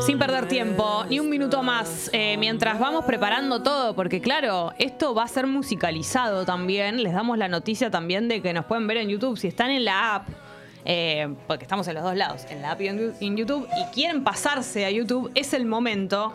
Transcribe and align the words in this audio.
Sin 0.00 0.18
perder 0.18 0.48
tiempo, 0.48 1.04
ni 1.10 1.20
un 1.20 1.28
minuto 1.28 1.62
más, 1.62 2.08
eh, 2.14 2.36
mientras 2.38 2.80
vamos 2.80 3.04
preparando 3.04 3.62
todo, 3.62 3.94
porque 3.94 4.22
claro, 4.22 4.72
esto 4.78 5.14
va 5.14 5.24
a 5.24 5.28
ser 5.28 5.46
musicalizado 5.46 6.46
también. 6.46 7.02
Les 7.02 7.12
damos 7.12 7.36
la 7.36 7.48
noticia 7.48 7.90
también 7.90 8.26
de 8.26 8.40
que 8.40 8.54
nos 8.54 8.64
pueden 8.64 8.86
ver 8.86 8.96
en 8.96 9.10
YouTube. 9.10 9.36
Si 9.36 9.46
están 9.46 9.70
en 9.70 9.84
la 9.84 10.14
app, 10.14 10.28
eh, 10.86 11.34
porque 11.46 11.64
estamos 11.64 11.86
en 11.88 11.94
los 11.94 12.02
dos 12.02 12.16
lados, 12.16 12.46
en 12.48 12.62
la 12.62 12.72
app 12.72 12.80
y 12.80 12.88
en, 12.88 13.36
YouTube, 13.36 13.68
y 13.78 13.94
quieren 13.94 14.24
pasarse 14.24 14.86
a 14.86 14.90
YouTube, 14.90 15.30
es 15.34 15.52
el 15.52 15.66
momento, 15.66 16.32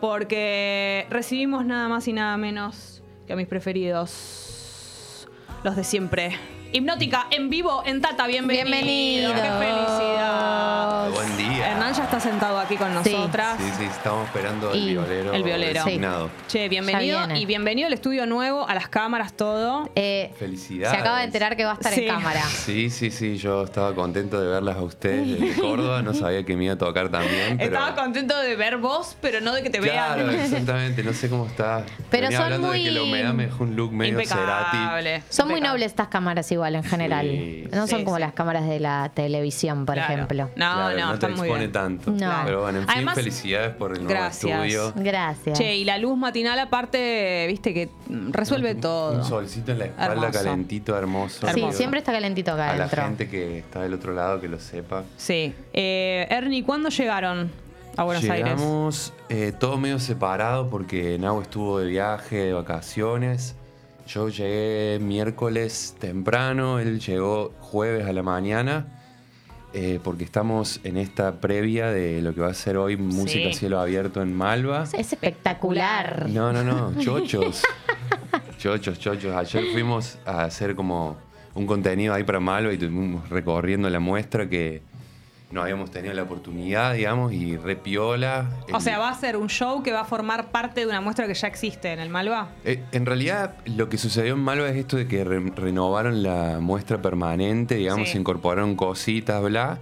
porque 0.00 1.06
recibimos 1.10 1.66
nada 1.66 1.88
más 1.88 2.06
y 2.06 2.12
nada 2.12 2.36
menos 2.36 3.02
que 3.26 3.32
a 3.32 3.36
mis 3.36 3.48
preferidos, 3.48 5.28
los 5.64 5.74
de 5.74 5.82
siempre. 5.82 6.57
Hipnótica 6.70 7.26
en 7.30 7.48
vivo 7.48 7.82
en 7.86 8.02
Tata, 8.02 8.26
bienvenido. 8.26 8.66
Bienvenido. 8.66 9.32
Qué 9.32 9.40
felicidad. 9.40 11.08
Buen 11.10 11.36
día. 11.38 11.70
Hernán 11.72 11.94
ya 11.94 12.04
está 12.04 12.20
sentado 12.20 12.58
aquí 12.58 12.76
con 12.76 12.88
Sí. 13.02 13.10
nosotras. 13.14 13.56
Sí, 13.58 13.70
sí, 13.78 13.84
estamos 13.84 14.26
esperando 14.26 14.74
Y 14.74 14.78
el 14.80 14.88
violero. 14.90 15.32
el 15.32 15.42
violero. 15.42 15.80
Sí. 15.82 15.86
designado. 15.86 16.30
Che, 16.46 16.68
bienvenido 16.68 17.18
Ya 17.20 17.26
viene. 17.26 17.40
y 17.40 17.46
bienvenido 17.46 17.86
al 17.86 17.94
estudio 17.94 18.26
nuevo, 18.26 18.68
a 18.68 18.74
las 18.74 18.88
cámaras, 18.88 19.32
todo. 19.32 19.88
Eh, 19.94 20.30
Felicidades. 20.38 20.94
se 20.94 21.00
acaba 21.00 21.18
de 21.20 21.24
enterar 21.24 21.56
que 21.56 21.64
va 21.64 21.70
a 21.70 21.74
estar 21.74 21.92
Sí. 21.94 22.02
en 22.02 22.08
cámara. 22.14 22.42
Sí, 22.44 22.90
sí, 22.90 23.10
sí, 23.10 23.38
yo 23.38 23.64
estaba 23.64 23.94
contento 23.94 24.38
de 24.38 24.48
verlas 24.48 24.76
a 24.76 24.82
ustedes 24.82 25.40
desde 25.40 25.60
Córdoba, 25.62 26.02
no 26.02 26.12
sabía 26.12 26.44
que 26.44 26.54
me 26.54 26.64
iba 26.64 26.74
a 26.74 26.78
tocar 26.78 27.08
también, 27.08 27.56
pero... 27.56 27.74
Estaba 27.78 27.94
contento 27.94 28.38
de 28.38 28.56
ver 28.56 28.76
vos, 28.76 29.16
pero 29.22 29.40
no 29.40 29.54
de 29.54 29.62
que 29.62 29.70
te 29.70 29.78
Claro, 29.80 30.26
vean. 30.26 30.38
exactamente, 30.44 31.02
no 31.02 31.14
sé 31.14 31.30
cómo 31.30 31.46
está. 31.46 31.82
Pero 32.10 32.24
Venía 32.24 32.36
son 32.38 32.44
hablando 32.44 32.70
de 32.72 32.82
que 32.82 32.90
la 32.90 33.00
muy- 33.00 33.08
humedad 33.08 33.32
me 33.32 33.46
dejó 33.46 33.64
un 33.64 33.74
look 33.74 33.90
medio 33.92 34.18
cerati. 34.18 34.76
Impecable. 34.76 35.22
Son 35.30 35.46
muy 35.48 35.54
impecable. 35.56 35.60
nobles 35.68 35.86
estas 35.86 36.08
cámaras 36.08 36.52
igual 36.58 36.74
en 36.76 36.84
general. 36.84 37.26
Sí. 37.26 37.64
no 37.72 37.86
son 37.86 37.98
Sí, 38.00 38.04
como 38.04 38.16
sí. 38.16 38.20
las 38.20 38.32
cámaras 38.34 38.68
de 38.68 38.80
la 38.80 39.10
televisión, 39.14 39.86
por 39.86 39.94
Claro. 39.94 40.12
ejemplo. 40.14 40.44
No, 40.44 40.52
Claro, 40.54 40.98
no, 40.98 41.06
no, 41.08 41.14
está 41.14 41.26
te 41.28 41.32
muy 41.34 41.40
expone 41.48 41.58
bien. 41.60 41.72
tanto. 41.72 42.10
No. 42.10 42.32
Pero 42.44 42.62
bueno, 42.62 42.78
en 42.78 42.84
fin, 42.84 42.94
Además- 42.96 43.14
felicidades 43.14 43.74
por 43.76 43.92
el 43.92 43.98
nuevo 44.04 44.10
Gracias. 44.10 44.52
estudio. 44.64 44.92
Gracias. 44.96 45.58
Che, 45.58 45.76
y 45.76 45.84
la 45.84 45.98
luz 45.98 46.16
matinal 46.18 46.58
aparte, 46.58 47.46
viste 47.48 47.72
que 47.74 47.88
resuelve 48.30 48.74
todo. 48.74 49.12
Un 49.18 49.24
solcito 49.24 49.72
en 49.72 49.78
la 49.78 49.84
espalda, 49.86 50.12
Hermoso. 50.14 50.32
calentito, 50.32 50.96
hermoso. 50.96 51.46
sí, 51.46 51.60
hermoso. 51.60 51.76
siempre 51.78 51.98
está 52.00 52.12
calentito 52.12 52.52
acá 52.52 52.70
A 52.70 52.76
la 52.76 52.88
gente 52.88 53.28
que 53.28 53.58
está 53.58 53.82
del 53.82 53.94
otro 53.94 54.12
lado 54.14 54.40
que 54.40 54.48
lo 54.48 54.58
sepa. 54.58 55.04
Sí. 55.16 55.54
Eh, 55.72 56.26
Ernie, 56.30 56.62
¿cuándo 56.64 56.88
llegaron 56.88 57.50
a 57.96 58.02
Buenos 58.04 58.24
Aires? 58.24 58.44
Llegamos 58.54 59.12
eh, 59.28 59.52
todo 59.58 59.76
medio 59.76 59.98
separado 59.98 60.68
porque 60.70 61.18
Nau 61.18 61.40
estuvo 61.42 61.78
de 61.78 61.86
viaje, 61.86 62.36
de 62.36 62.52
vacaciones. 62.52 63.54
Yo 64.08 64.30
llegué 64.30 64.98
miércoles 65.02 65.94
temprano, 65.98 66.78
él 66.78 66.98
llegó 66.98 67.52
jueves 67.60 68.06
a 68.06 68.14
la 68.14 68.22
mañana, 68.22 68.86
eh, 69.74 70.00
porque 70.02 70.24
estamos 70.24 70.80
en 70.82 70.96
esta 70.96 71.42
previa 71.42 71.88
de 71.90 72.22
lo 72.22 72.34
que 72.34 72.40
va 72.40 72.48
a 72.48 72.54
ser 72.54 72.78
hoy 72.78 72.96
Música 72.96 73.50
Sí. 73.52 73.58
Cielo 73.58 73.78
Abierto 73.78 74.22
en 74.22 74.34
Malva. 74.34 74.84
Es 74.84 75.12
espectacular. 75.12 76.26
No, 76.30 76.54
no, 76.54 76.64
no, 76.64 76.98
chochos. 76.98 77.62
chochos, 78.58 78.98
chochos. 78.98 79.36
Ayer 79.36 79.64
fuimos 79.74 80.16
a 80.24 80.44
hacer 80.44 80.74
como 80.74 81.18
un 81.54 81.66
contenido 81.66 82.14
ahí 82.14 82.24
para 82.24 82.40
Malva 82.40 82.70
y 82.70 82.76
estuvimos 82.76 83.28
recorriendo 83.28 83.90
la 83.90 84.00
muestra 84.00 84.48
que 84.48 84.80
no 85.50 85.62
habíamos 85.62 85.90
tenido 85.90 86.12
la 86.14 86.24
oportunidad, 86.24 86.92
digamos, 86.94 87.32
y 87.32 87.56
repiola. 87.56 88.50
O 88.72 88.80
sea, 88.80 88.98
va 88.98 89.08
a 89.08 89.14
ser 89.14 89.36
un 89.36 89.48
show 89.48 89.82
que 89.82 89.92
va 89.92 90.00
a 90.00 90.04
formar 90.04 90.50
parte 90.50 90.80
de 90.82 90.86
una 90.86 91.00
muestra 91.00 91.26
que 91.26 91.32
ya 91.34 91.48
existe 91.48 91.92
en 91.92 92.00
el 92.00 92.10
Malva. 92.10 92.48
Eh, 92.64 92.82
en 92.92 93.06
realidad, 93.06 93.54
lo 93.64 93.88
que 93.88 93.96
sucedió 93.96 94.34
en 94.34 94.40
Malva 94.40 94.68
es 94.68 94.76
esto 94.76 94.96
de 94.98 95.08
que 95.08 95.24
re- 95.24 95.52
renovaron 95.56 96.22
la 96.22 96.58
muestra 96.60 97.00
permanente, 97.00 97.76
digamos, 97.76 98.08
Sí. 98.08 98.12
se 98.12 98.18
incorporaron 98.18 98.76
cositas, 98.76 99.42
bla. 99.42 99.78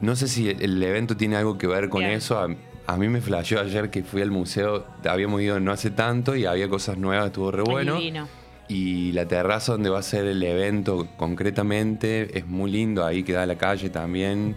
No 0.00 0.14
sé 0.16 0.28
si 0.28 0.48
el, 0.48 0.62
el 0.62 0.82
evento 0.82 1.16
tiene 1.16 1.36
algo 1.36 1.58
que 1.58 1.66
ver 1.66 1.88
con 1.88 2.00
Bien. 2.00 2.12
eso. 2.12 2.38
A, 2.38 2.48
a 2.86 2.96
mí 2.96 3.08
me 3.08 3.20
flasheó 3.20 3.60
ayer 3.60 3.90
que 3.90 4.02
fui 4.04 4.22
al 4.22 4.30
museo, 4.30 4.86
habíamos 5.08 5.42
ido 5.42 5.58
no 5.60 5.72
hace 5.72 5.90
tanto 5.90 6.36
y 6.36 6.46
había 6.46 6.68
cosas 6.68 6.96
nuevas, 6.96 7.26
estuvo 7.26 7.50
re 7.50 7.62
bueno. 7.62 7.96
Divino. 7.96 8.28
Y 8.68 9.10
la 9.12 9.26
terraza 9.26 9.72
donde 9.72 9.90
va 9.90 9.98
a 9.98 10.02
ser 10.02 10.26
el 10.26 10.40
evento 10.44 11.08
concretamente 11.16 12.38
es 12.38 12.46
muy 12.46 12.70
lindo, 12.70 13.04
ahí 13.04 13.24
queda 13.24 13.44
la 13.44 13.56
calle 13.58 13.90
también. 13.90 14.56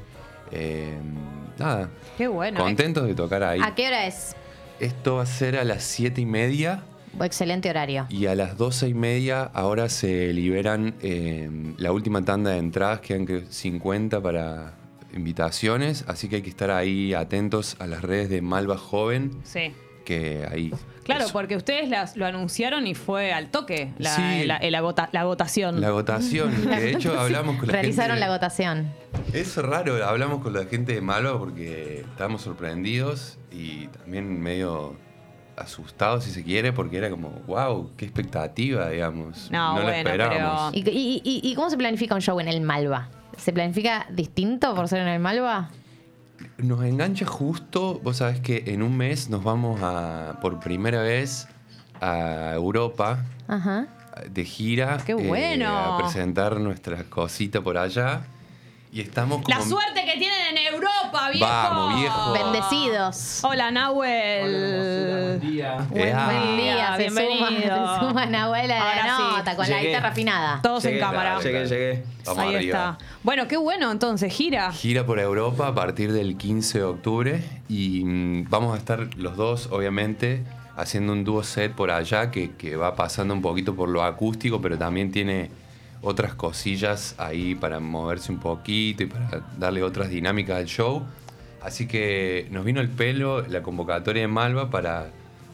Eh, 0.53 0.93
nada, 1.57 1.89
Qué 2.17 2.27
bueno. 2.27 2.59
¿eh? 2.59 2.63
contentos 2.63 3.07
de 3.07 3.15
tocar 3.15 3.43
ahí. 3.43 3.59
¿A 3.63 3.73
qué 3.75 3.87
hora 3.87 4.05
es? 4.05 4.35
Esto 4.79 5.15
va 5.15 5.23
a 5.23 5.25
ser 5.25 5.57
a 5.57 5.63
las 5.63 5.83
siete 5.83 6.21
y 6.21 6.25
media. 6.25 6.83
Excelente 7.21 7.69
horario. 7.69 8.07
Y 8.09 8.25
a 8.25 8.35
las 8.35 8.57
doce 8.57 8.87
y 8.87 8.93
media 8.93 9.43
ahora 9.43 9.87
se 9.89 10.33
liberan 10.33 10.95
eh, 11.01 11.49
la 11.77 11.91
última 11.91 12.23
tanda 12.25 12.51
de 12.51 12.57
entradas, 12.57 13.01
quedan 13.01 13.25
que 13.25 13.45
50 13.49 14.21
para 14.21 14.73
invitaciones, 15.15 16.05
así 16.07 16.27
que 16.27 16.37
hay 16.37 16.41
que 16.41 16.49
estar 16.49 16.71
ahí 16.71 17.13
atentos 17.13 17.75
a 17.79 17.85
las 17.87 18.01
redes 18.01 18.29
de 18.29 18.41
Malva 18.41 18.77
Joven, 18.77 19.31
Sí. 19.43 19.71
Que 20.03 20.47
ahí... 20.51 20.71
Claro, 21.03 21.25
eso. 21.25 21.33
porque 21.33 21.55
ustedes 21.57 21.89
las- 21.89 22.15
lo 22.15 22.25
anunciaron 22.25 22.87
y 22.87 22.95
fue 22.95 23.33
al 23.33 23.49
toque 23.49 23.91
la, 23.97 24.15
Sí. 24.15 24.45
la- 24.45 24.59
la 24.59 24.81
vota- 24.81 25.09
la 25.11 25.25
votación. 25.25 25.81
La 25.81 25.91
votación, 25.91 26.51
de 26.69 26.91
hecho 26.91 27.19
hablamos 27.19 27.57
con 27.57 27.67
la 27.67 27.73
Realizaron 27.73 28.11
gente... 28.17 28.25
la 28.27 28.31
votación. 28.33 28.91
Es 29.33 29.57
raro, 29.57 30.05
hablamos 30.05 30.41
con 30.41 30.53
la 30.53 30.65
gente 30.65 30.93
de 30.93 31.01
Malva 31.01 31.37
porque 31.37 32.01
estábamos 32.09 32.41
sorprendidos 32.43 33.37
y 33.51 33.87
también 33.87 34.39
medio 34.41 34.95
asustados 35.55 36.23
si 36.23 36.31
se 36.31 36.43
quiere, 36.43 36.73
porque 36.73 36.97
era 36.97 37.09
como, 37.09 37.29
wow, 37.47 37.91
qué 37.97 38.05
expectativa, 38.05 38.89
digamos. 38.89 39.51
No, 39.51 39.75
la 39.77 39.83
bueno, 39.83 39.89
esperábamos. 39.91 40.73
¿Y, 40.75 40.79
y- 40.89 41.21
y- 41.23 41.41
y 41.51 41.55
cómo 41.55 41.69
se 41.69 41.77
planifica 41.77 42.15
un 42.15 42.21
show 42.21 42.39
en 42.39 42.47
el 42.47 42.61
Malva? 42.61 43.09
¿Se 43.37 43.51
planifica 43.53 44.07
distinto 44.09 44.73
por 44.73 44.87
ser 44.87 44.99
en 45.01 45.07
el 45.09 45.19
Malva? 45.19 45.69
Nos 46.57 46.83
engancha 46.85 47.25
justo, 47.25 47.99
vos 48.03 48.17
sabés 48.17 48.39
que 48.39 48.63
en 48.67 48.83
un 48.83 48.95
mes 48.95 49.29
nos 49.29 49.43
vamos 49.43 49.81
a, 49.81 50.37
por 50.41 50.59
primera 50.59 51.01
vez 51.01 51.47
a 51.99 52.53
Europa 52.53 53.25
Ajá. 53.47 53.87
de 54.29 54.45
gira. 54.45 54.97
¡Qué 55.05 55.13
eh, 55.13 55.27
bueno! 55.27 55.67
a 55.67 55.97
presentar 55.97 56.59
nuestras 56.59 57.03
cositas 57.05 57.61
por 57.63 57.77
allá. 57.77 58.21
Y 58.93 59.01
estamos 59.01 59.41
como... 59.41 59.57
La 59.57 59.63
suerte 59.65 60.05
que 60.05 60.19
tienen 60.19 60.55
en 60.55 60.71
Europa, 60.71 61.29
viejo. 61.31 61.47
Vamos, 61.47 61.99
viejo. 61.99 62.31
Bendecidos. 62.31 63.39
Hola, 63.43 63.71
Nahuel. 63.71 65.39
día. 65.41 65.77
Buen, 65.89 66.07
Eh, 66.07 66.13
buen 66.25 66.57
día, 66.57 66.91
se 66.95 67.01
bienvenido. 67.01 67.75
suma, 67.75 67.99
se 67.99 68.05
suma 68.07 68.25
Nahuel 68.27 68.71
a 68.71 68.81
Ahora 68.81 69.07
la 69.07 69.17
sí. 69.17 69.23
nota 69.37 69.55
con 69.55 69.69
la 69.69 69.81
guitarra 69.81 70.09
afinada. 70.09 70.59
Todos 70.61 70.85
en 70.85 70.99
cámara. 70.99 71.39
Llegué, 71.41 71.65
llegué. 71.65 72.03
Vamos 72.25 72.43
Ahí 72.43 72.55
arriba. 72.55 72.77
está. 72.97 73.05
Bueno, 73.23 73.47
qué 73.47 73.57
bueno 73.57 73.91
entonces, 73.91 74.31
gira. 74.31 74.71
Gira 74.71 75.05
por 75.07 75.19
Europa 75.19 75.67
a 75.69 75.73
partir 75.73 76.13
del 76.13 76.37
15 76.37 76.77
de 76.77 76.83
octubre 76.83 77.43
y 77.67 78.03
mm, 78.05 78.49
vamos 78.49 78.75
a 78.75 78.77
estar 78.77 79.07
los 79.17 79.35
dos, 79.35 79.69
obviamente, 79.71 80.43
haciendo 80.77 81.13
un 81.13 81.23
dúo 81.23 81.43
set 81.43 81.73
por 81.73 81.89
allá 81.89 82.29
que, 82.29 82.51
que 82.51 82.75
va 82.75 82.95
pasando 82.95 83.33
un 83.33 83.41
poquito 83.41 83.75
por 83.75 83.89
lo 83.89 84.03
acústico, 84.03 84.61
pero 84.61 84.77
también 84.77 85.11
tiene 85.11 85.49
otras 86.03 86.35
cosillas 86.35 87.15
ahí 87.17 87.55
para 87.55 87.79
moverse 87.79 88.31
un 88.31 88.39
poquito 88.39 89.03
y 89.03 89.05
para 89.07 89.41
darle 89.57 89.81
otras 89.83 90.09
dinámicas 90.09 90.57
al 90.57 90.65
show. 90.65 91.03
Así 91.61 91.87
que 91.87 92.47
nos 92.51 92.65
vino 92.65 92.81
el 92.81 92.89
pelo 92.89 93.41
la 93.47 93.63
convocatoria 93.63 94.21
de 94.21 94.27
Malva 94.27 94.69
para 94.69 95.09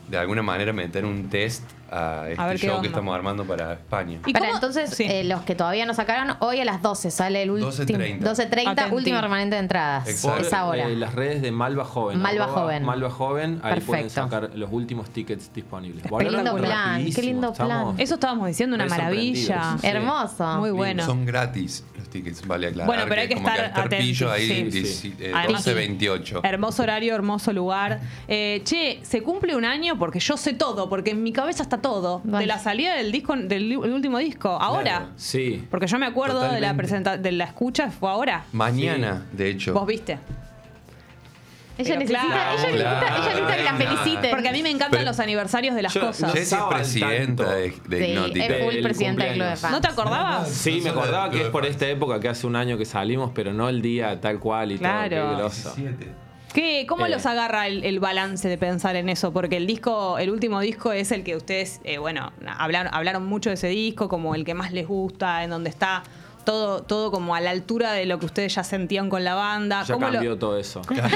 de 0.10 0.18
alguna 0.18 0.42
manera 0.42 0.74
meter 0.74 1.06
un 1.06 1.30
test 1.30 1.64
a 1.92 2.30
este 2.30 2.44
ver 2.44 2.58
show 2.60 2.82
que 2.82 2.88
estamos 2.88 3.16
armando 3.16 3.46
para 3.46 3.74
España. 3.74 4.20
¿Y 4.26 4.34
Para 4.34 4.46
cómo- 4.48 4.56
entonces, 4.58 4.90
Sí. 4.92 5.06
eh, 5.08 5.24
los 5.24 5.42
que 5.42 5.56
todavía 5.56 5.86
no 5.86 5.94
sacaron, 5.94 6.36
hoy 6.40 6.60
a 6.60 6.66
las 6.66 6.82
12 6.82 7.12
sale 7.12 7.44
el 7.44 7.52
último. 7.52 7.72
12:30. 7.72 8.20
12.30, 8.24 8.72
Atenti. 8.72 8.96
último 8.96 9.22
remanente 9.22 9.56
de 9.56 9.62
entradas. 9.62 10.08
Exacto. 10.08 10.42
Es 10.42 10.54
ahora. 10.54 10.88
eh, 10.88 10.96
las 10.96 11.14
redes 11.16 11.42
de 11.42 11.52
Malva 11.52 11.86
Joven. 11.86 12.20
Malva 12.20 12.46
arroba 12.46 12.62
Joven. 12.62 12.84
Malva 12.86 13.10
Joven. 13.10 13.60
Ahí 13.64 13.80
pueden 13.82 14.04
Perfecto. 14.06 14.10
sacar 14.10 14.50
los 14.56 14.70
últimos 14.72 15.10
tickets 15.10 15.52
disponibles. 15.54 16.04
Qué 16.04 16.30
lindo 16.30 16.56
plan, 16.56 16.92
rapidísimo, 16.94 17.16
qué 17.16 17.22
lindo 17.28 17.54
plan. 17.54 17.70
estamos 17.70 18.00
Eso 18.00 18.14
estábamos 18.16 18.48
diciendo, 18.48 18.76
una 18.76 18.86
maravilla. 18.86 19.78
Sí. 19.80 19.88
Hermoso. 19.88 20.58
Muy 20.58 20.72
bueno. 20.72 21.06
Son 21.06 21.26
gratis 21.26 21.84
los 21.98 22.10
tickets, 22.10 22.46
vale 22.48 22.68
aclarar. 22.68 22.88
Bueno, 22.88 23.04
pero 23.08 23.22
hay 23.22 23.28
que 23.28 23.36
como 23.36 23.48
estar 23.50 23.66
atentos, 23.76 24.32
ahí, 24.32 24.72
sí. 24.72 25.16
eh, 25.20 25.32
Además- 25.36 25.66
12.28. 25.66 26.42
Hermoso 26.44 26.84
horario, 26.84 27.16
hermoso 27.16 27.54
lugar. 27.54 28.00
Eh, 28.28 28.62
che, 28.64 29.00
se 29.04 29.22
cumple 29.22 29.56
un 29.56 29.66
año 29.66 29.98
porque 29.98 30.20
yo 30.20 30.38
sé 30.38 30.54
todo, 30.54 30.90
porque 30.90 31.12
en 31.12 31.24
mi 31.24 31.32
cabeza 31.34 31.64
está 31.64 31.79
todo. 31.82 32.22
Vale. 32.24 32.44
De 32.44 32.48
la 32.48 32.60
salida 32.60 32.96
del 32.96 33.12
disco, 33.12 33.36
del 33.36 33.76
último 33.78 34.18
disco. 34.20 34.50
Ahora. 34.50 34.82
Claro, 34.84 35.06
Sí. 35.16 35.66
Porque 35.70 35.88
yo 35.88 35.98
me 36.00 36.06
acuerdo 36.06 36.42
de 36.52 36.60
la 36.60 36.74
presenta 36.76 37.18
de 37.18 37.32
la 37.32 37.46
escucha, 37.46 37.90
fue 37.92 38.10
ahora. 38.10 38.46
Mañana, 38.52 39.26
de 39.32 39.50
hecho. 39.50 39.74
Vos 39.74 39.86
viste. 39.88 40.18
Ella 41.78 41.96
necesita, 41.96 42.22
claro, 42.26 42.58
ella 42.58 42.66
necesita, 42.66 43.00
claro, 43.00 43.06
ella 43.16 43.24
necesita 43.24 43.56
que 43.56 43.64
la 43.64 43.72
claro. 43.78 43.96
feliciten. 43.98 44.32
Porque 44.32 44.50
a 44.50 44.52
mí 44.52 44.64
me 44.64 44.70
encantan 44.70 44.92
Pero- 44.92 45.06
los 45.06 45.20
aniversarios 45.22 45.76
de 45.76 45.82
las 45.82 45.94
Yo 45.94 46.02
cosas. 46.02 46.34
Jessy 46.34 46.56
es 46.56 46.62
presidenta 46.70 47.54
de, 47.56 47.74
de 47.88 47.98
Sí, 48.06 48.12
Hipnótica. 48.12 48.46
es 48.46 48.64
full 48.66 48.74
Del 48.74 48.84
presidenta 48.84 49.24
del 49.24 49.34
Club 49.36 49.46
de. 49.48 49.56
Fans. 49.56 49.72
¿No 49.72 49.82
te 49.82 49.88
acordabas? 49.88 50.50
Sí, 50.50 50.82
me 50.84 50.90
acordaba 50.90 51.30
que 51.30 51.42
es 51.44 51.48
por 51.48 51.66
esta 51.66 51.88
época 51.88 52.20
que 52.20 52.28
hace 52.28 52.46
un 52.48 52.58
año 52.58 52.78
que 52.78 52.84
salimos, 52.84 53.32
pero 53.34 53.54
no 53.54 53.70
el 53.70 53.82
día 53.82 54.20
tal 54.20 54.40
cual 54.40 54.74
y 54.74 54.78
Claro. 54.78 55.16
todo. 55.16 55.30
Qué 55.30 55.36
groso. 55.38 55.74
17. 55.78 56.12
¿Qué, 56.54 56.86
¿Cómo 56.88 57.06
Eh. 57.06 57.10
los 57.10 57.26
agarra 57.26 57.68
el, 57.68 57.84
el 57.84 58.00
balance 58.00 58.48
de 58.50 58.58
pensar 58.58 58.96
en 58.96 59.08
eso? 59.10 59.32
Porque 59.32 59.58
el 59.58 59.68
disco, 59.68 60.18
el 60.18 60.30
último 60.32 60.60
disco 60.62 60.92
es 60.92 61.12
el 61.12 61.24
que 61.24 61.36
ustedes, 61.36 61.80
eh, 61.84 61.98
bueno, 62.00 62.32
hablaron, 62.58 62.94
hablaron 62.94 63.26
mucho 63.26 63.50
de 63.50 63.54
ese 63.56 63.68
disco, 63.68 64.10
como 64.10 64.34
el 64.36 64.44
que 64.46 64.54
más 64.56 64.72
les 64.72 64.88
gusta, 64.88 65.44
en 65.44 65.52
donde 65.52 65.70
está 65.70 66.04
todo, 66.46 66.82
todo 66.82 67.12
como 67.12 67.36
a 67.36 67.42
la 67.42 67.52
altura 67.52 67.92
de 67.92 68.08
lo 68.08 68.18
que 68.18 68.26
ustedes 68.26 68.56
ya 68.56 68.64
sentían 68.64 69.10
con 69.10 69.24
la 69.24 69.36
banda. 69.36 69.84
Ya 69.84 69.94
¿Cómo 69.94 70.08
lo- 70.08 70.14
cambió 70.14 70.38
todo 70.40 70.58
eso. 70.58 70.82
ya 70.90 71.08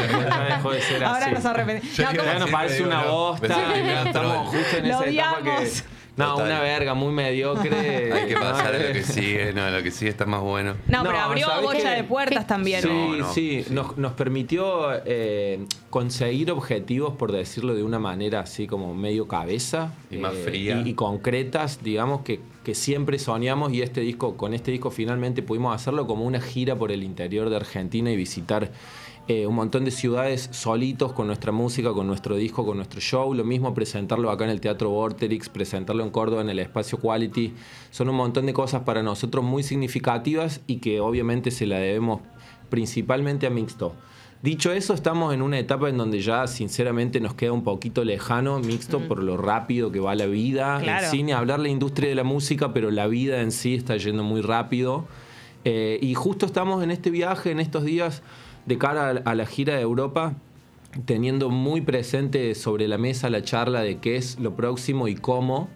dejó 0.55 0.71
de 0.71 0.81
ser 0.81 1.03
Ahora 1.03 1.25
así. 1.25 1.33
nos 1.33 1.45
arrepentimos. 1.45 1.97
Yo 1.97 2.03
No, 2.05 2.11
digo, 2.11 2.23
¿cómo- 2.23 2.33
Ya 2.33 2.39
nos 2.39 2.49
parece 2.51 2.83
una 2.83 3.03
bosta. 3.05 4.03
Estamos 4.05 4.47
justo 4.49 4.77
en 4.77 4.87
Lo 4.89 4.93
esa 5.01 5.09
etapa 5.09 5.41
que. 5.41 5.71
No, 6.15 6.33
Total. 6.33 6.45
una 6.45 6.61
verga 6.61 6.93
muy 6.93 7.11
mediocre. 7.11 8.13
Hay 8.13 8.27
que 8.27 8.35
pasar 8.35 8.75
a 8.75 8.77
lo 8.77 8.93
que 8.93 9.03
sí 9.03 9.13
sigue, 9.13 9.53
no, 9.53 9.69
lo 9.71 9.81
que 9.81 9.89
sigue 9.89 10.11
está 10.11 10.25
más 10.25 10.41
bueno. 10.41 10.75
No, 10.87 11.03
pero 11.03 11.17
abrió 11.17 11.47
¿sabés 11.47 11.63
bocha 11.63 11.89
qué? 11.91 11.95
de 11.95 12.03
puertas 12.03 12.45
también. 12.45 12.81
Sí, 12.83 12.87
No, 12.87 13.15
no, 13.15 13.33
sí, 13.33 13.63
sí. 13.65 13.73
Nos, 13.73 13.97
nos 13.97 14.11
permitió 14.13 14.91
eh, 15.05 15.65
conseguir 15.89 16.51
objetivos, 16.51 17.15
por 17.15 17.31
decirlo 17.31 17.73
de 17.73 17.83
una 17.83 17.97
manera 17.97 18.41
así 18.41 18.67
como 18.67 18.93
medio 18.93 19.27
cabeza. 19.27 19.91
Y 20.11 20.17
más 20.17 20.35
eh, 20.35 20.43
fría. 20.43 20.81
Y, 20.85 20.89
y 20.89 20.93
concretas, 20.93 21.79
digamos, 21.83 22.21
que, 22.21 22.39
que 22.63 22.75
siempre 22.75 23.17
soñamos 23.17 23.73
y 23.73 23.81
este 23.81 24.01
disco, 24.01 24.37
con 24.37 24.53
este 24.53 24.69
disco 24.71 24.91
finalmente 24.91 25.41
pudimos 25.41 25.75
hacerlo 25.75 26.05
como 26.05 26.25
una 26.25 26.39
gira 26.41 26.75
por 26.75 26.91
el 26.91 27.03
interior 27.03 27.49
de 27.49 27.55
Argentina 27.55 28.11
y 28.11 28.15
visitar 28.15 28.71
eh, 29.27 29.47
un 29.47 29.55
montón 29.55 29.85
de 29.85 29.91
ciudades 29.91 30.49
solitos 30.51 31.13
con 31.13 31.27
nuestra 31.27 31.53
música, 31.53 31.93
con 31.93 32.07
nuestro 32.07 32.35
disco, 32.35 32.65
con 32.65 32.75
nuestro 32.75 32.99
show. 32.99 33.33
Lo 33.33 33.45
mismo 33.45 33.73
presentarlo 33.73 34.29
acá 34.29 34.43
en 34.43 34.49
el 34.49 34.59
Teatro 34.59 34.89
Vorterix, 34.89 35.47
presentarlo 35.47 36.03
en 36.03 36.09
Córdoba 36.09 36.41
en 36.41 36.49
el 36.49 36.59
Espacio 36.59 36.99
Quality. 36.99 37.53
Son 37.89 38.09
un 38.09 38.15
montón 38.15 38.45
de 38.45 38.53
cosas 38.53 38.81
para 38.81 39.01
nosotros 39.01 39.43
muy 39.43 39.63
significativas 39.63 40.59
y 40.67 40.77
que 40.77 40.99
obviamente 40.99 41.51
se 41.51 41.65
la 41.65 41.77
debemos 41.77 42.19
principalmente 42.69 43.47
a 43.47 43.49
Mixto. 43.49 43.95
Dicho 44.41 44.73
eso, 44.73 44.93
estamos 44.93 45.33
en 45.33 45.41
una 45.41 45.57
etapa 45.57 45.87
en 45.87 45.97
donde 45.97 46.19
ya 46.19 46.45
sinceramente 46.47 47.21
nos 47.21 47.33
queda 47.33 47.53
un 47.53 47.63
poquito 47.63 48.03
lejano 48.03 48.59
Mixto 48.59 49.07
por 49.07 49.23
lo 49.23 49.37
rápido 49.37 49.89
que 49.89 50.01
va 50.01 50.15
la 50.15 50.25
vida. 50.25 50.79
Claro. 50.81 51.05
En 51.05 51.11
cine, 51.11 51.31
hablar 51.31 51.61
la 51.61 51.69
industria 51.69 52.09
de 52.09 52.15
la 52.15 52.25
música, 52.25 52.73
pero 52.73 52.91
la 52.91 53.07
vida 53.07 53.39
en 53.39 53.53
sí 53.53 53.75
está 53.75 53.95
yendo 53.95 54.25
muy 54.25 54.41
rápido. 54.41 55.05
Eh, 55.63 55.97
y 56.01 56.13
justo 56.13 56.45
estamos 56.45 56.83
en 56.83 56.91
este 56.91 57.09
viaje, 57.09 57.51
en 57.51 57.61
estos 57.61 57.85
días, 57.85 58.21
de 58.65 58.77
cara 58.77 59.21
a, 59.25 59.35
la 59.35 59.45
gira 59.45 59.75
de 59.75 59.81
Europa, 59.81 60.33
teniendo 61.05 61.49
muy 61.49 61.81
presente 61.81 62.53
sobre 62.55 62.87
la 62.87 62.97
mesa 62.97 63.29
la 63.29 63.41
charla 63.41 63.81
de 63.81 63.97
qué 63.97 64.15
es 64.15 64.39
lo 64.39 64.55
próximo 64.55 65.07
y 65.07 65.15
cómo. 65.15 65.69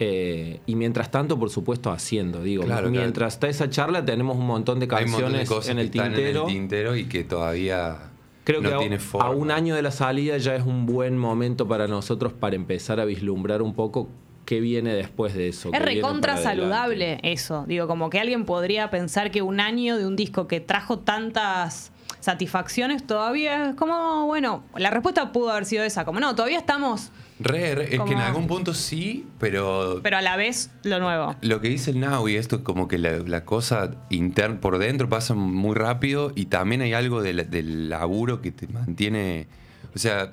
eh, 0.00 0.60
y 0.66 0.76
mientras 0.76 1.10
tanto, 1.10 1.38
por 1.40 1.50
supuesto, 1.50 1.90
haciendo. 1.90 2.40
Digo, 2.42 2.62
Claro, 2.64 2.88
mientras 2.90 3.34
está 3.34 3.48
esa 3.48 3.68
charla, 3.68 4.04
tenemos 4.04 4.36
un 4.36 4.46
montón 4.46 4.78
de 4.78 4.86
Hay 4.92 5.04
un 5.06 5.10
montón 5.10 5.32
de 5.32 5.38
canciones 5.40 5.48
cosas 5.48 5.70
en 5.70 5.76
que 5.76 5.80
el 5.82 5.86
están 5.88 6.06
tintero. 6.14 6.40
en 6.42 6.46
el 6.48 6.52
tintero 6.54 6.96
y 6.96 7.04
que 7.06 7.24
todavía 7.24 7.96
Creo 8.44 8.60
no 8.62 8.68
que 8.68 8.74
a- 8.76 8.78
tiene 8.78 8.98
a, 9.18 9.30
un 9.30 9.50
año 9.50 9.74
de 9.74 9.82
la 9.82 9.90
salida 9.90 10.36
ya 10.38 10.54
es 10.54 10.62
un 10.64 10.86
buen 10.86 11.18
momento 11.18 11.66
para 11.66 11.88
nosotros 11.88 12.32
para 12.32 12.54
empezar 12.54 13.00
a 13.00 13.04
vislumbrar 13.04 13.60
un 13.60 13.74
poco 13.74 14.08
qué 14.44 14.60
viene 14.60 14.94
después 14.94 15.34
de 15.34 15.48
eso. 15.48 15.70
Es 15.74 15.82
recontra 15.82 16.36
saludable 16.36 17.18
eso. 17.24 17.64
Digo, 17.66 17.88
como 17.88 18.08
que 18.08 18.20
alguien 18.20 18.44
podría 18.44 18.90
pensar 18.90 19.30
que 19.32 19.42
un 19.42 19.58
año 19.58 19.98
de 19.98 20.06
un 20.06 20.14
disco 20.14 20.46
que 20.46 20.60
trajo 20.60 21.00
tantas 21.00 21.90
satisfacciones 22.20 23.06
todavía 23.06 23.70
es 23.70 23.74
como, 23.76 24.26
bueno, 24.26 24.64
la 24.76 24.90
respuesta 24.90 25.32
pudo 25.32 25.50
haber 25.50 25.64
sido 25.64 25.84
esa, 25.84 26.04
como 26.04 26.20
no, 26.20 26.34
todavía 26.34 26.58
estamos, 26.58 27.10
Re, 27.40 27.76
re, 27.76 27.84
es 27.94 28.00
que 28.00 28.12
en 28.14 28.18
algún 28.18 28.48
punto 28.48 28.74
sí, 28.74 29.24
pero 29.38 30.00
pero 30.02 30.16
a 30.16 30.22
la 30.22 30.34
vez 30.36 30.72
lo 30.82 30.98
nuevo. 30.98 31.36
Lo 31.40 31.60
que 31.60 31.68
dice 31.68 31.92
el 31.92 32.00
Now 32.00 32.28
y 32.28 32.34
esto 32.34 32.56
es 32.56 32.62
como 32.62 32.88
que 32.88 32.98
la, 32.98 33.18
la 33.18 33.44
cosa 33.44 33.92
interna 34.10 34.60
por 34.60 34.78
dentro 34.78 35.08
pasa 35.08 35.34
muy 35.34 35.76
rápido 35.76 36.32
y 36.34 36.46
también 36.46 36.80
hay 36.82 36.94
algo 36.94 37.22
del, 37.22 37.48
del 37.48 37.88
laburo 37.88 38.42
que 38.42 38.50
te 38.50 38.66
mantiene. 38.66 39.46
O 39.94 39.98
sea, 40.00 40.32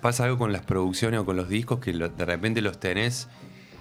pasa 0.00 0.24
algo 0.24 0.38
con 0.38 0.50
las 0.54 0.62
producciones 0.62 1.20
o 1.20 1.26
con 1.26 1.36
los 1.36 1.50
discos 1.50 1.78
que 1.80 1.92
lo- 1.92 2.08
de 2.08 2.24
repente 2.24 2.62
los 2.62 2.80
tenés 2.80 3.28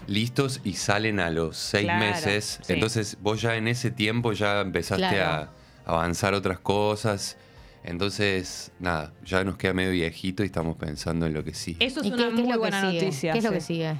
listos 0.07 0.59
y 0.65 0.73
salen 0.73 1.21
a 1.21 1.29
los 1.29 1.55
seis 1.55 1.85
Claro, 1.85 1.99
meses. 2.05 2.59
sí. 2.61 2.73
Entonces 2.73 3.17
vos 3.21 3.41
ya 3.41 3.55
en 3.55 3.69
ese 3.69 3.89
tiempo 3.89 4.33
ya 4.33 4.59
empezaste 4.59 5.07
Claro. 5.07 5.49
a 5.85 5.91
avanzar 5.93 6.33
otras 6.33 6.59
cosas. 6.59 7.37
Entonces, 7.85 8.71
nada, 8.79 9.13
ya 9.25 9.43
nos 9.43 9.57
queda 9.57 9.73
medio 9.73 9.91
viejito 9.91 10.43
y 10.43 10.47
estamos 10.47 10.75
pensando 10.77 11.25
en 11.25 11.33
lo 11.33 11.43
que 11.43 11.53
sí. 11.53 11.77
Eso 11.79 12.01
es 12.01 12.07
¿Y 12.07 12.09
una 12.11 12.17
qué, 12.17 12.23
qué 12.23 12.29
es 12.29 12.33
muy 12.33 12.43
lo 12.43 12.51
que 12.53 12.57
buena 12.57 12.81
sigue? 12.89 13.01
noticia. 13.01 13.31
¿Qué 13.33 13.37
es 13.39 13.43
lo 13.43 13.51
que 13.51 13.61
sí. 13.61 13.67
sigue? 13.75 13.95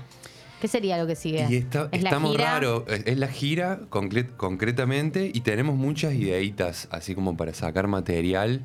¿Qué 0.61 0.67
sería 0.67 0.97
lo 0.97 1.05
que 1.05 1.15
sigue? 1.15 1.45
Y 1.49 1.55
está, 1.57 1.89
¿Es 1.91 2.01
la 2.01 2.09
está 2.09 2.19
muy 2.19 2.31
gira? 2.31 2.45
raro. 2.53 2.85
Es 2.87 3.03
es 3.05 3.17
la 3.19 3.27
gira 3.27 3.81
concre- 3.89 4.35
concretamente 4.35 5.29
y 5.33 5.41
tenemos 5.41 5.75
muchas 5.75 6.13
ideitas 6.15 6.87
así 6.91 7.13
como 7.13 7.37
para 7.37 7.53
sacar 7.53 7.87
material 7.87 8.61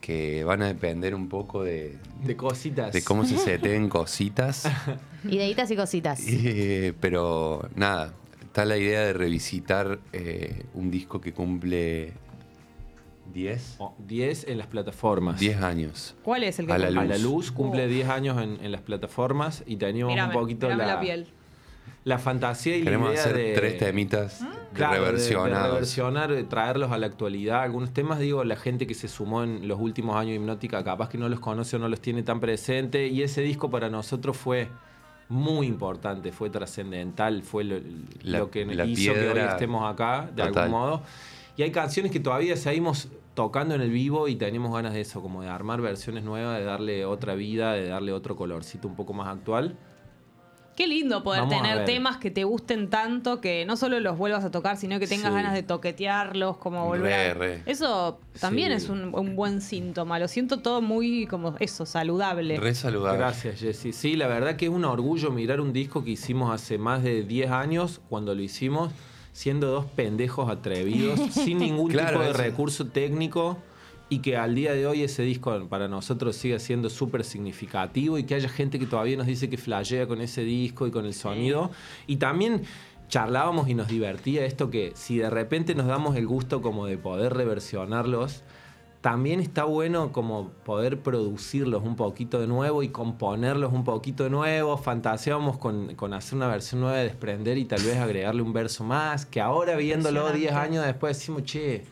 que 0.00 0.44
van 0.44 0.62
a 0.62 0.68
depender 0.68 1.14
un 1.14 1.28
poco 1.28 1.64
de, 1.64 1.96
De 2.24 2.36
cositas. 2.36 2.92
de 2.92 3.02
cómo 3.02 3.24
se 3.24 3.36
seteen 3.38 3.88
cositas. 3.88 4.64
Ideitas 5.28 5.70
y 5.70 5.76
cositas. 5.76 6.20
Eh, 6.26 6.94
pero 7.00 7.68
nada, 7.74 8.14
está 8.44 8.64
la 8.64 8.78
idea 8.78 9.00
de 9.00 9.12
revisitar 9.12 9.98
eh, 10.12 10.62
un 10.74 10.90
disco 10.92 11.20
que 11.20 11.32
cumple 11.32 12.12
10, 13.32 13.76
Oh, 13.78 13.94
10 14.06 14.44
en 14.48 14.58
las 14.58 14.66
plataformas. 14.66 15.38
10 15.40 15.60
años. 15.62 16.14
¿Cuál 16.22 16.44
es 16.44 16.58
el 16.58 16.66
que 16.66 16.72
A 16.72 16.78
la 16.78 16.86
A 16.86 16.88
cumple? 16.90 17.08
la 17.08 17.18
luz 17.18 17.50
cumple 17.52 17.84
Oh. 17.84 17.88
10 17.88 18.08
años 18.08 18.42
en, 18.42 18.58
en 18.64 18.72
las 18.72 18.80
plataformas 18.82 19.62
y 19.66 19.76
teníamos 19.76 20.18
un 20.18 20.30
poquito 20.32 20.68
la, 20.68 20.76
la 20.86 21.00
piel. 21.00 21.26
la 22.04 22.18
fantasía 22.18 22.76
y 22.76 22.82
Queremos 22.84 23.08
la 23.08 23.14
idea 23.14 23.22
hacer 23.24 23.36
de... 23.36 23.54
tres 23.54 23.78
temitas 23.78 24.44
Claro, 24.72 24.92
de- 24.94 25.00
de 25.00 25.06
reversionados. 25.06 25.72
reversionar, 25.74 26.32
de 26.32 26.44
traerlos 26.44 26.92
a 26.92 26.98
la 26.98 27.06
actualidad. 27.06 27.62
Algunos 27.62 27.92
temas, 27.92 28.18
digo, 28.18 28.44
la 28.44 28.56
gente 28.56 28.86
que 28.86 28.94
se 28.94 29.08
sumó 29.08 29.42
en 29.42 29.66
los 29.68 29.80
últimos 29.80 30.16
años 30.16 30.30
de 30.30 30.34
Hipnótica 30.36 30.84
capaz 30.84 31.08
que 31.08 31.18
no 31.18 31.28
los 31.28 31.40
conoce 31.40 31.76
o 31.76 31.78
no 31.78 31.88
los 31.88 32.00
tiene 32.00 32.22
tan 32.22 32.38
presente. 32.40 33.06
Y 33.08 33.22
ese 33.22 33.40
disco 33.42 33.70
para 33.70 33.88
nosotros 33.90 34.36
fue 34.36 34.68
muy 35.28 35.66
importante, 35.66 36.30
fue 36.30 36.50
trascendental, 36.50 37.42
fue 37.42 37.64
lo, 37.64 37.76
La- 38.22 38.38
lo 38.40 38.50
que 38.50 38.64
la 38.66 38.84
hizo 38.84 39.12
que 39.14 39.28
hoy 39.30 39.38
estemos 39.40 39.90
acá, 39.92 40.28
de 40.32 40.42
total. 40.44 40.64
algún 40.64 40.70
modo. 40.80 41.02
Y 41.56 41.62
hay 41.62 41.70
canciones 41.72 42.12
que 42.12 42.20
todavía 42.20 42.56
seguimos 42.56 43.08
tocando 43.34 43.74
en 43.74 43.80
el 43.80 43.90
vivo 43.90 44.28
y 44.28 44.36
tenemos 44.36 44.72
ganas 44.74 44.92
de 44.94 45.00
eso, 45.00 45.22
como 45.22 45.42
de 45.42 45.48
armar 45.48 45.80
versiones 45.80 46.24
nuevas, 46.24 46.58
de 46.58 46.64
darle 46.64 47.04
otra 47.04 47.34
vida, 47.34 47.72
de 47.72 47.88
darle 47.88 48.12
otro 48.12 48.36
colorcito 48.36 48.88
un 48.88 48.94
poco 48.96 49.12
más 49.12 49.28
actual. 49.28 49.76
Qué 50.74 50.86
lindo 50.86 51.22
poder 51.22 51.44
Vamos 51.44 51.56
tener 51.62 51.86
temas 51.86 52.18
que 52.18 52.30
te 52.30 52.44
gusten 52.44 52.90
tanto 52.90 53.40
que 53.40 53.64
no 53.64 53.78
solo 53.78 53.98
los 53.98 54.18
vuelvas 54.18 54.44
a 54.44 54.50
tocar, 54.50 54.76
sino 54.76 54.98
que 54.98 55.06
tengas 55.06 55.28
Sí. 55.30 55.34
ganas 55.34 55.54
de 55.54 55.62
toquetearlos, 55.62 56.58
como 56.58 56.84
volver. 56.84 57.12
a- 57.30 57.34
Re, 57.34 57.56
re. 57.56 57.62
Eso 57.64 58.20
también 58.38 58.68
Sí. 58.72 58.76
es 58.84 58.88
un, 58.90 59.14
un 59.14 59.36
buen 59.36 59.62
síntoma. 59.62 60.18
Lo 60.18 60.28
siento 60.28 60.58
todo 60.58 60.82
muy 60.82 61.26
como 61.28 61.56
eso, 61.60 61.86
saludable. 61.86 62.58
Re 62.60 62.74
saludable. 62.74 63.16
Gracias, 63.18 63.60
Jessy. 63.60 63.94
Sí, 63.94 64.16
la 64.16 64.26
verdad 64.26 64.56
que 64.56 64.66
es 64.66 64.70
un 64.70 64.84
orgullo 64.84 65.30
mirar 65.30 65.62
un 65.62 65.72
disco 65.72 66.04
que 66.04 66.10
hicimos 66.10 66.52
hace 66.52 66.76
más 66.76 67.02
de 67.02 67.22
10 67.22 67.50
años, 67.50 68.02
cuando 68.10 68.34
lo 68.34 68.42
hicimos, 68.42 68.92
siendo 69.36 69.66
dos 69.66 69.84
pendejos 69.84 70.48
atrevidos, 70.48 71.20
sin 71.30 71.58
ningún 71.58 71.90
Claro, 71.90 72.12
tipo 72.12 72.22
de 72.22 72.30
eso. 72.30 72.38
recurso 72.38 72.86
técnico, 72.86 73.58
y 74.08 74.20
que 74.20 74.38
al 74.38 74.54
día 74.54 74.72
de 74.72 74.86
hoy 74.86 75.02
ese 75.02 75.24
disco 75.24 75.66
para 75.68 75.88
nosotros 75.88 76.36
siga 76.36 76.58
siendo 76.58 76.88
súper 76.88 77.22
significativo 77.22 78.16
y 78.16 78.24
que 78.24 78.34
haya 78.36 78.48
gente 78.48 78.78
que 78.78 78.86
todavía 78.86 79.16
nos 79.18 79.26
dice 79.26 79.50
que 79.50 79.58
flashea 79.58 80.06
con 80.06 80.22
ese 80.22 80.40
disco 80.42 80.86
y 80.86 80.90
con 80.90 81.04
el 81.04 81.12
sonido. 81.12 81.70
Y 82.06 82.16
también 82.16 82.62
charlábamos 83.08 83.68
y 83.68 83.74
nos 83.74 83.88
divertía 83.88 84.46
esto 84.46 84.70
que 84.70 84.92
si 84.94 85.18
de 85.18 85.28
repente 85.28 85.74
nos 85.74 85.86
damos 85.86 86.16
el 86.16 86.26
gusto 86.26 86.62
como 86.62 86.86
de 86.86 86.96
poder 86.96 87.34
reversionarlos, 87.34 88.42
también 89.06 89.38
está 89.38 89.62
bueno 89.62 90.10
como 90.10 90.48
poder 90.64 90.98
producirlos 91.00 91.84
un 91.84 91.94
poquito 91.94 92.40
de 92.40 92.48
nuevo 92.48 92.82
y 92.82 92.88
componerlos 92.88 93.72
un 93.72 93.84
poquito 93.84 94.24
de 94.24 94.30
nuevo. 94.30 94.76
Fantaseábamos 94.76 95.58
con, 95.58 95.94
con 95.94 96.12
hacer 96.12 96.34
una 96.34 96.48
versión 96.48 96.80
nueva 96.80 96.96
de 96.96 97.04
desprender 97.04 97.56
y 97.56 97.66
tal 97.66 97.80
vez 97.82 97.98
agregarle 97.98 98.42
un 98.42 98.52
verso 98.52 98.82
más, 98.82 99.24
que 99.24 99.40
ahora 99.40 99.76
viéndolo 99.76 100.22
10 100.22 100.34
Impresionante. 100.34 100.68
años 100.74 100.84
después 100.86 101.16
decimos, 101.16 101.44
che, 101.44 101.84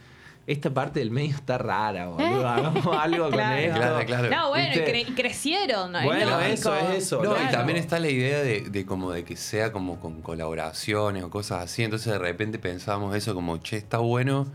esta 0.44 0.74
parte 0.74 0.98
del 0.98 1.12
medio 1.12 1.36
está 1.36 1.56
rara, 1.56 2.08
boludo. 2.08 2.48
Hagamos 2.48 2.84
algo 2.98 3.28
Claro. 3.28 3.30
con 3.30 3.40
esto. 3.64 3.76
Claro, 3.78 4.06
claro. 4.06 4.30
No, 4.30 4.48
bueno, 4.48 4.74
cre- 4.74 5.14
crecieron. 5.14 5.92
Bueno, 5.92 6.40
eso 6.40 6.74
es 6.74 6.90
eso. 7.04 7.22
No, 7.22 7.30
Claro. 7.30 7.46
y 7.48 7.52
también 7.52 7.78
está 7.78 8.00
la 8.00 8.08
idea 8.10 8.40
de, 8.40 8.62
de 8.62 8.84
como 8.84 9.12
de 9.12 9.22
que 9.22 9.36
sea 9.36 9.70
como 9.70 10.00
con 10.00 10.20
colaboraciones 10.20 11.22
o 11.22 11.30
cosas 11.30 11.62
así. 11.62 11.84
Entonces 11.84 12.12
de 12.12 12.18
repente 12.18 12.58
pensábamos 12.58 13.14
eso 13.14 13.36
como, 13.36 13.56
che, 13.58 13.76
está 13.76 13.98
bueno 13.98 14.48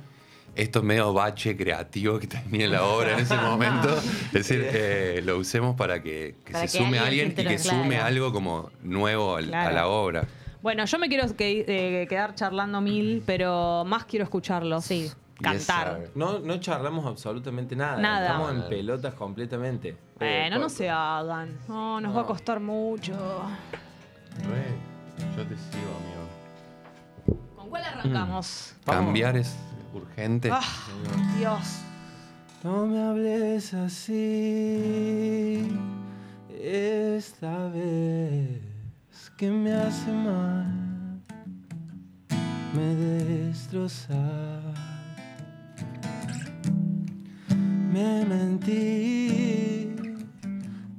esto 0.62 0.82
medio 0.84 1.14
bache 1.14 1.56
creativo 1.56 2.20
que 2.20 2.28
tenía 2.28 2.68
la 2.68 2.84
obra 2.84 3.14
en 3.14 3.20
ese 3.20 3.36
momento. 3.50 3.96
Es 3.98 4.32
decir, 4.34 4.66
eh, 4.72 5.22
lo 5.24 5.38
usemos 5.38 5.76
para 5.76 6.02
que, 6.02 6.36
que 6.46 6.52
Para 6.54 6.68
se 6.68 6.78
que 6.78 6.84
sume 6.84 7.00
alguien 7.00 7.28
alguien 7.30 7.48
y 7.48 7.50
que 7.50 7.58
sume 7.60 7.98
algo 8.00 8.32
como 8.34 8.70
nuevo 8.84 9.36
al- 9.38 9.54
a 9.54 9.72
la 9.72 9.88
obra. 9.88 10.26
Bueno, 10.62 10.84
yo 10.86 11.00
me 11.00 11.08
quiero 11.08 11.34
que- 11.36 11.66
eh, 11.68 12.08
quedar 12.08 12.36
charlando 12.36 12.82
mil, 12.82 13.24
pero 13.26 13.84
más 13.86 14.06
quiero 14.06 14.24
escucharlos. 14.24 14.84
Sí. 14.86 15.10
Cantar. 15.42 16.02
No, 16.16 16.40
no 16.40 16.60
charlamos 16.60 17.06
absolutamente 17.06 17.74
nada. 17.74 17.98
Nada. 18.02 18.26
Estamos 18.28 18.52
en 18.56 18.64
pelotas 18.68 19.14
completamente. 19.14 19.96
Bueno, 20.18 20.58
Eh, 20.58 20.60
no 20.60 20.68
se 20.68 20.90
hagan. 20.90 21.58
No, 21.70 22.02
nos 22.02 22.14
va 22.14 22.22
a 22.24 22.26
costar 22.26 22.60
mucho. 22.60 23.14
yo 25.38 25.44
te 25.44 25.56
sigo, 25.56 25.92
amigo. 26.02 27.46
¿Con 27.56 27.70
cuál 27.70 27.84
arrancamos? 27.86 28.74
Cambiar 28.86 29.38
es 29.38 29.56
urgente. 29.94 30.50
Ah, 30.52 30.62
Dios. 31.38 31.82
No 32.64 32.86
me 32.88 33.00
hables 33.00 33.74
así 33.74 35.66
esta 36.62 37.70
vez 37.70 38.62
que 39.38 39.50
me 39.50 39.72
hace 39.74 40.12
mal. 40.12 40.66
me 42.76 42.96
destrozas. 42.96 44.18
Me 47.92 48.26
mentí 48.26 49.96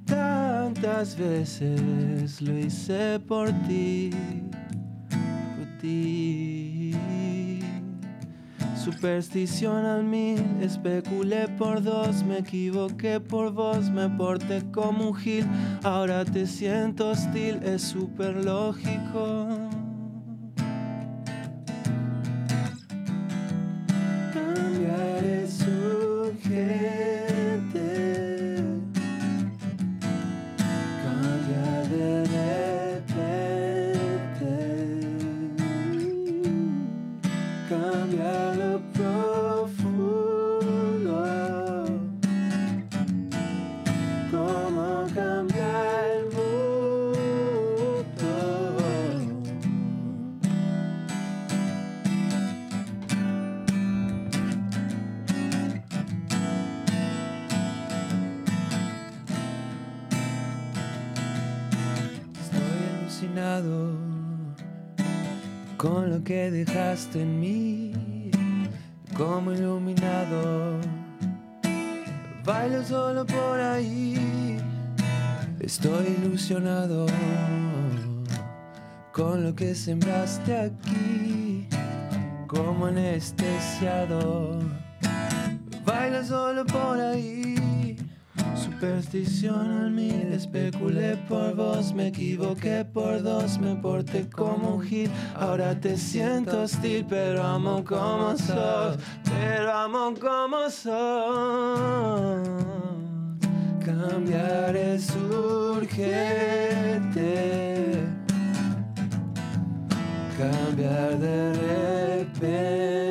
tantas 0.06 1.16
veces, 1.16 2.40
lo 2.40 2.58
hice 2.58 3.20
por 3.20 3.50
ti, 3.68 4.10
por 5.10 5.78
ti. 5.78 6.69
Superstición 8.90 9.84
al 9.84 10.02
mil, 10.02 10.42
especulé 10.60 11.46
por 11.56 11.80
dos, 11.80 12.24
me 12.24 12.38
equivoqué 12.38 13.20
por 13.20 13.52
vos, 13.52 13.88
me 13.88 14.08
porté 14.08 14.62
como 14.72 15.10
un 15.10 15.14
gil, 15.14 15.46
ahora 15.84 16.24
te 16.24 16.44
siento 16.44 17.10
hostil, 17.10 17.60
es 17.62 17.82
súper 17.82 18.44
lógico. 18.44 19.69
Con 65.80 66.10
lo 66.10 66.22
que 66.22 66.50
dejaste 66.50 67.22
en 67.22 67.40
mí, 67.40 68.30
como 69.16 69.50
iluminado. 69.50 70.78
Bailo 72.44 72.84
solo 72.84 73.24
por 73.24 73.58
ahí, 73.58 74.58
estoy 75.58 76.18
ilusionado 76.18 77.06
con 79.10 79.42
lo 79.42 79.54
que 79.54 79.74
sembraste 79.74 80.54
aquí, 80.54 81.66
como 82.46 82.84
anestesiado. 82.84 84.58
Baila 85.86 86.22
solo 86.22 86.66
por 86.66 87.00
ahí. 87.00 87.59
Superstición 88.80 89.70
al 89.82 89.90
mil, 89.90 90.32
especulé 90.32 91.14
por 91.28 91.54
vos, 91.54 91.92
me 91.92 92.06
equivoqué 92.06 92.82
por 92.82 93.22
dos, 93.22 93.58
me 93.58 93.76
porté 93.76 94.26
como 94.30 94.76
un 94.76 94.82
gil. 94.82 95.10
Ahora 95.34 95.78
te 95.78 95.98
siento 95.98 96.62
hostil, 96.62 97.04
pero 97.06 97.42
amo 97.42 97.84
como 97.84 98.34
sos, 98.38 98.96
pero 99.24 99.70
amo 99.70 100.14
como 100.18 100.70
sos. 100.70 100.88
Cambiar 103.84 104.74
es 104.74 105.14
urgente, 105.14 106.32
cambiar 110.38 111.18
de 111.18 111.52
repente 111.52 113.09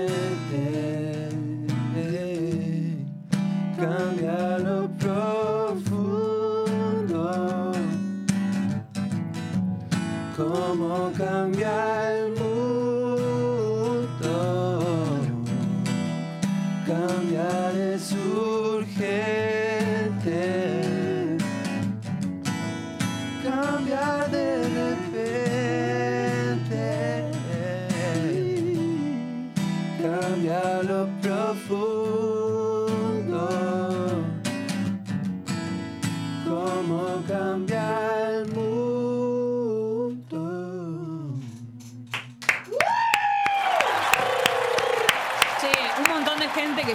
Cómo 11.30 11.52
cambia 11.52 12.09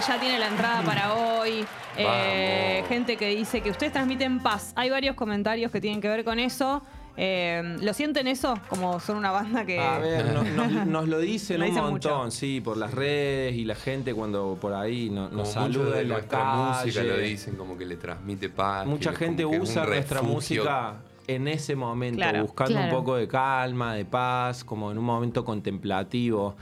ya 0.07 0.19
tiene 0.19 0.39
la 0.39 0.47
entrada 0.47 0.81
para 0.83 1.13
hoy. 1.15 1.65
eh, 1.97 2.83
gente 2.89 3.15
que 3.17 3.27
dice 3.35 3.61
que 3.61 3.69
ustedes 3.71 3.91
transmiten 3.93 4.39
paz. 4.39 4.73
Hay 4.75 4.89
varios 4.89 5.15
comentarios 5.15 5.71
que 5.71 5.79
tienen 5.81 6.01
que 6.01 6.07
ver 6.09 6.23
con 6.23 6.39
eso. 6.39 6.81
Eh, 7.17 7.77
¿Lo 7.81 7.93
sienten 7.93 8.27
eso? 8.27 8.55
Como 8.67 8.99
son 8.99 9.15
una 9.17 9.31
banda 9.31 9.65
que. 9.65 9.79
A 9.79 9.99
ver, 9.99 10.25
no- 10.33 10.43
nos, 10.43 10.85
nos 10.87 11.07
lo 11.07 11.19
dicen 11.19 11.61
un 11.61 11.67
dicen 11.69 11.83
montón, 11.83 12.25
mucho. 12.25 12.31
sí, 12.31 12.59
por 12.59 12.75
las 12.75 12.93
redes 12.93 13.55
y 13.55 13.63
la 13.63 13.75
gente 13.75 14.13
cuando 14.13 14.57
por 14.59 14.73
ahí 14.73 15.09
no- 15.09 15.29
nos 15.29 15.49
saluda 15.53 15.95
de 15.95 16.01
en 16.01 16.09
la 16.09 16.15
nuestra 16.15 16.39
calle. 16.39 16.85
música 16.85 17.03
lo 17.03 17.17
dicen, 17.17 17.55
como 17.55 17.77
que 17.77 17.85
le 17.85 17.95
transmite 17.95 18.49
paz. 18.49 18.85
Mucha 18.85 19.11
que 19.11 19.17
gente 19.17 19.45
usa 19.45 19.85
nuestra 19.85 20.21
música 20.21 20.95
en 21.27 21.47
ese 21.47 21.75
momento, 21.77 22.17
Claro. 22.17 22.41
buscando 22.43 22.73
Claro. 22.73 22.87
un 22.93 22.99
poco 22.99 23.15
de 23.15 23.27
calma, 23.29 23.95
de 23.95 24.03
paz, 24.05 24.63
como 24.65 24.91
en 24.91 24.97
un 24.97 25.05
momento 25.05 25.45
contemplativo. 25.45 26.55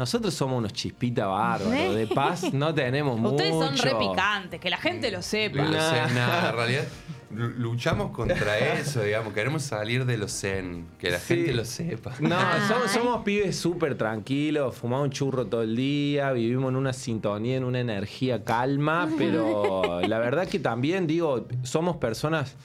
Nosotros 0.00 0.32
somos 0.32 0.56
unos 0.56 0.72
chispitas 0.72 1.26
bárbaros, 1.26 1.94
de 1.94 2.06
paz 2.06 2.54
no 2.54 2.72
tenemos 2.74 3.20
mucho. 3.20 3.34
Ustedes 3.36 3.50
son 3.52 3.76
re 3.76 3.94
picantes, 3.98 4.58
que 4.58 4.70
la 4.70 4.78
gente 4.78 5.10
lo 5.10 5.20
sepa. 5.20 5.56
Lo 5.62 5.70
Nah. 5.70 5.90
zen, 6.06 6.14
nada, 6.14 6.48
en 6.48 6.56
realidad 6.56 6.84
lu- 7.30 7.50
luchamos 7.50 8.10
contra 8.10 8.58
eso, 8.78 9.02
digamos. 9.02 9.34
Queremos 9.34 9.62
salir 9.62 10.06
de 10.06 10.16
los 10.16 10.32
zen, 10.32 10.86
que 10.98 11.10
la 11.10 11.18
Sí. 11.18 11.34
gente 11.34 11.52
lo 11.52 11.66
sepa. 11.66 12.14
No, 12.18 12.34
Ay. 12.34 12.62
somos, 12.66 12.90
somos 12.90 13.24
pibes 13.24 13.58
súper 13.58 13.94
tranquilos, 13.98 14.74
fumamos 14.74 15.04
un 15.04 15.10
churro 15.10 15.46
todo 15.48 15.60
el 15.64 15.76
día, 15.76 16.32
vivimos 16.32 16.70
en 16.70 16.76
una 16.76 16.94
sintonía, 16.94 17.58
en 17.58 17.64
una 17.64 17.80
energía 17.80 18.42
calma, 18.42 19.06
pero 19.18 20.00
la 20.00 20.18
verdad 20.18 20.48
que 20.48 20.58
también, 20.60 21.06
digo, 21.06 21.46
somos 21.62 21.98
personas 21.98 22.56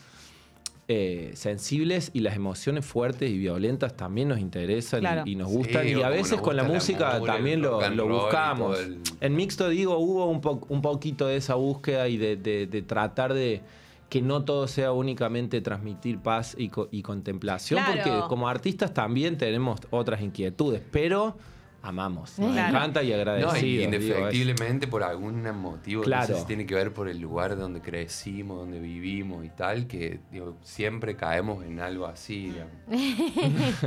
eh, 0.88 1.32
sensibles 1.34 2.12
y 2.14 2.20
las 2.20 2.36
emociones 2.36 2.86
fuertes 2.86 3.32
y 3.32 3.38
violentas 3.40 3.98
también 3.98 4.28
nos 4.28 4.40
interesan 4.40 5.00
y- 5.00 5.02
Claro. 5.02 5.22
y, 5.26 5.36
nos 5.36 5.50
Sí, 5.50 5.56
gustan. 5.58 5.88
y 5.88 5.94
a 6.04 6.10
veces 6.10 6.40
con 6.40 6.56
la 6.56 6.64
música 6.64 7.16
mugre, 7.18 7.34
también 7.34 7.62
lo, 7.62 7.80
buscamos. 8.08 8.80
el- 8.80 9.00
En 9.20 9.36
Mixto, 9.36 9.70
digo, 9.70 9.98
hubo 9.98 10.26
un, 10.30 10.42
po- 10.42 10.62
un 10.70 10.82
poquito 10.84 11.26
de 11.28 11.38
esa 11.38 11.56
búsqueda 11.56 12.08
y 12.08 12.18
de, 12.18 12.36
de- 12.36 12.68
de 12.68 12.82
tratar 12.84 13.34
de 13.34 13.62
que 14.10 14.22
no 14.22 14.46
todo 14.46 14.68
sea 14.68 14.92
únicamente 14.92 15.60
transmitir 15.62 16.20
paz 16.20 16.56
y, 16.58 16.70
co- 16.70 16.88
y 16.92 17.02
contemplación, 17.02 17.84
Claro. 17.84 18.02
porque 18.04 18.28
como 18.30 18.48
artistas 18.48 18.94
también 18.94 19.38
tenemos 19.40 19.80
otras 19.90 20.22
inquietudes, 20.22 20.84
pero 20.92 21.36
amamos, 21.86 22.38
nos 22.40 22.52
Claro. 22.54 22.70
encanta 22.78 23.04
y 23.04 23.10
No, 23.10 23.16
agradecidos. 23.16 23.58
y 23.64 23.66
digo, 23.68 23.84
indefectiblemente 23.86 24.88
por 24.88 25.04
algún 25.04 25.44
motivo, 25.58 26.02
no 26.02 26.06
Claro. 26.06 26.44
tiene 26.46 26.66
que 26.66 26.76
ver 26.76 26.94
por 26.94 27.08
el 27.08 27.20
lugar 27.20 27.56
donde 27.58 27.82
crecimos, 27.82 28.58
donde 28.60 28.80
vivimos 28.80 29.46
y 29.46 29.50
tal, 29.50 29.88
que 29.88 30.20
digo, 30.32 30.58
siempre 30.64 31.16
caemos 31.16 31.64
en 31.66 31.80
algo 31.80 32.06
así. 32.08 32.54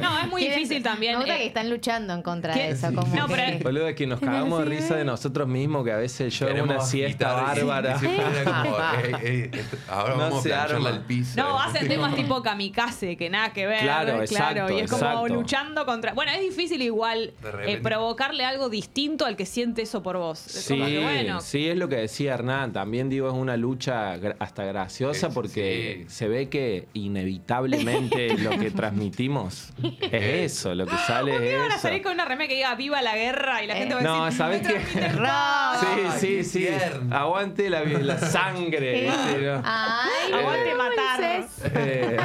No, 0.01 0.19
es 0.21 0.29
muy 0.29 0.43
difícil 0.45 0.83
también. 0.83 1.13
Me 1.15 1.19
gusta 1.19 1.35
eh, 1.37 1.39
que 1.39 1.47
están 1.47 1.71
luchando 1.71 2.13
en 2.15 2.23
contra 2.23 2.55
¿Qué? 2.55 2.61
de 2.61 2.69
eso. 2.71 2.89
Como 2.95 3.15
No, 3.15 3.27
que- 3.27 3.35
pero- 3.35 3.59
Boludo, 3.65 3.89
es 3.89 3.95
que 3.97 4.07
nos 4.07 4.21
cagamos 4.49 4.61
de 4.61 4.65
risa 4.67 4.97
de 4.97 5.05
nosotros 5.05 5.49
mismos, 5.49 5.85
que 5.85 5.93
a 5.93 5.97
veces 5.97 6.39
yo 6.39 6.49
hago 6.49 6.63
una 6.63 6.81
siesta 6.81 7.33
bárbara. 7.33 7.95
como, 7.99 8.77
"Ey, 9.05 9.15
ey, 9.23 9.51
esto- 9.53 9.77
ahora 9.89 10.15
No 10.15 10.21
vamos 10.21 10.47
a 10.47 10.65
al 10.65 11.05
piso. 11.05 11.33
No, 11.37 11.57
¿eh? 11.57 11.63
hacen 11.67 11.89
temas 11.89 12.15
tipo 12.15 12.43
kamikaze, 12.43 13.17
que 13.17 13.31
nada 13.31 13.53
que 13.53 13.67
ver. 13.67 13.81
Claro, 13.81 14.21
exacto, 14.23 14.73
y 14.73 14.81
es 14.81 14.91
como 14.91 15.03
exacto. 15.03 15.29
luchando 15.29 15.87
contra. 15.87 16.13
Bueno, 16.15 16.33
es 16.33 16.41
difícil 16.41 16.83
igual 16.83 17.33
De 17.43 17.49
eh, 17.49 17.53
repente. 17.53 17.81
Provocarle 17.89 18.45
algo 18.45 18.69
distinto 18.69 19.25
al 19.27 19.37
que 19.37 19.47
siente 19.47 19.83
eso 19.83 20.03
por 20.03 20.17
vos. 20.19 20.47
Es 20.47 20.65
Sí, 20.65 20.75
como 20.75 20.87
que, 20.87 21.03
bueno. 21.03 21.41
sí, 21.41 21.69
es 21.69 21.77
lo 21.77 21.89
que 21.89 21.97
decía 21.97 22.35
Hernán. 22.35 22.73
También 22.73 23.09
digo, 23.09 23.29
es 23.29 23.35
una 23.35 23.57
lucha 23.57 24.19
hasta 24.39 24.65
graciosa 24.65 25.31
porque 25.31 26.05
sí. 26.09 26.15
se 26.15 26.29
ve 26.29 26.49
que 26.49 26.87
inevitablemente 26.95 28.37
lo 28.39 28.51
que 28.51 28.71
transmitimos 28.71 29.73
es 30.01 30.53
eso, 30.53 30.75
lo 30.75 30.87
que 30.87 30.97
sale 31.07 31.33
¿Por 31.33 31.41
qué 31.41 31.53
es 31.55 31.59
van 31.63 31.71
a 31.71 31.75
eso. 31.75 31.83
salir 31.83 32.03
con 32.03 32.13
una 32.13 32.25
remera 32.25 32.49
que 32.49 32.55
diga 32.57 32.75
viva 32.75 33.01
la 33.03 33.17
guerra 33.17 33.63
y 33.63 33.67
la 33.67 33.75
gente 33.77 33.95
va 33.95 34.01
a 34.01 34.03
No, 34.05 34.25
decir 34.27 34.39
¿sabés 34.39 34.63
"Me 34.63 34.69
qué? 34.69 34.75
transmiten 34.81 35.13
Rock. 35.19 35.27
paz"? 35.29 35.87
Sí, 36.21 36.43
sí, 36.45 36.45
sí. 36.45 36.69
Aguante 37.11 37.71
la, 37.71 37.83
la 37.85 38.19
sangre. 38.31 39.07
¿no? 39.07 39.63
Ay, 39.65 40.33
Aguante 40.33 40.65
qué 40.69 40.75
matar. 40.75 41.21
Eh, 41.75 42.17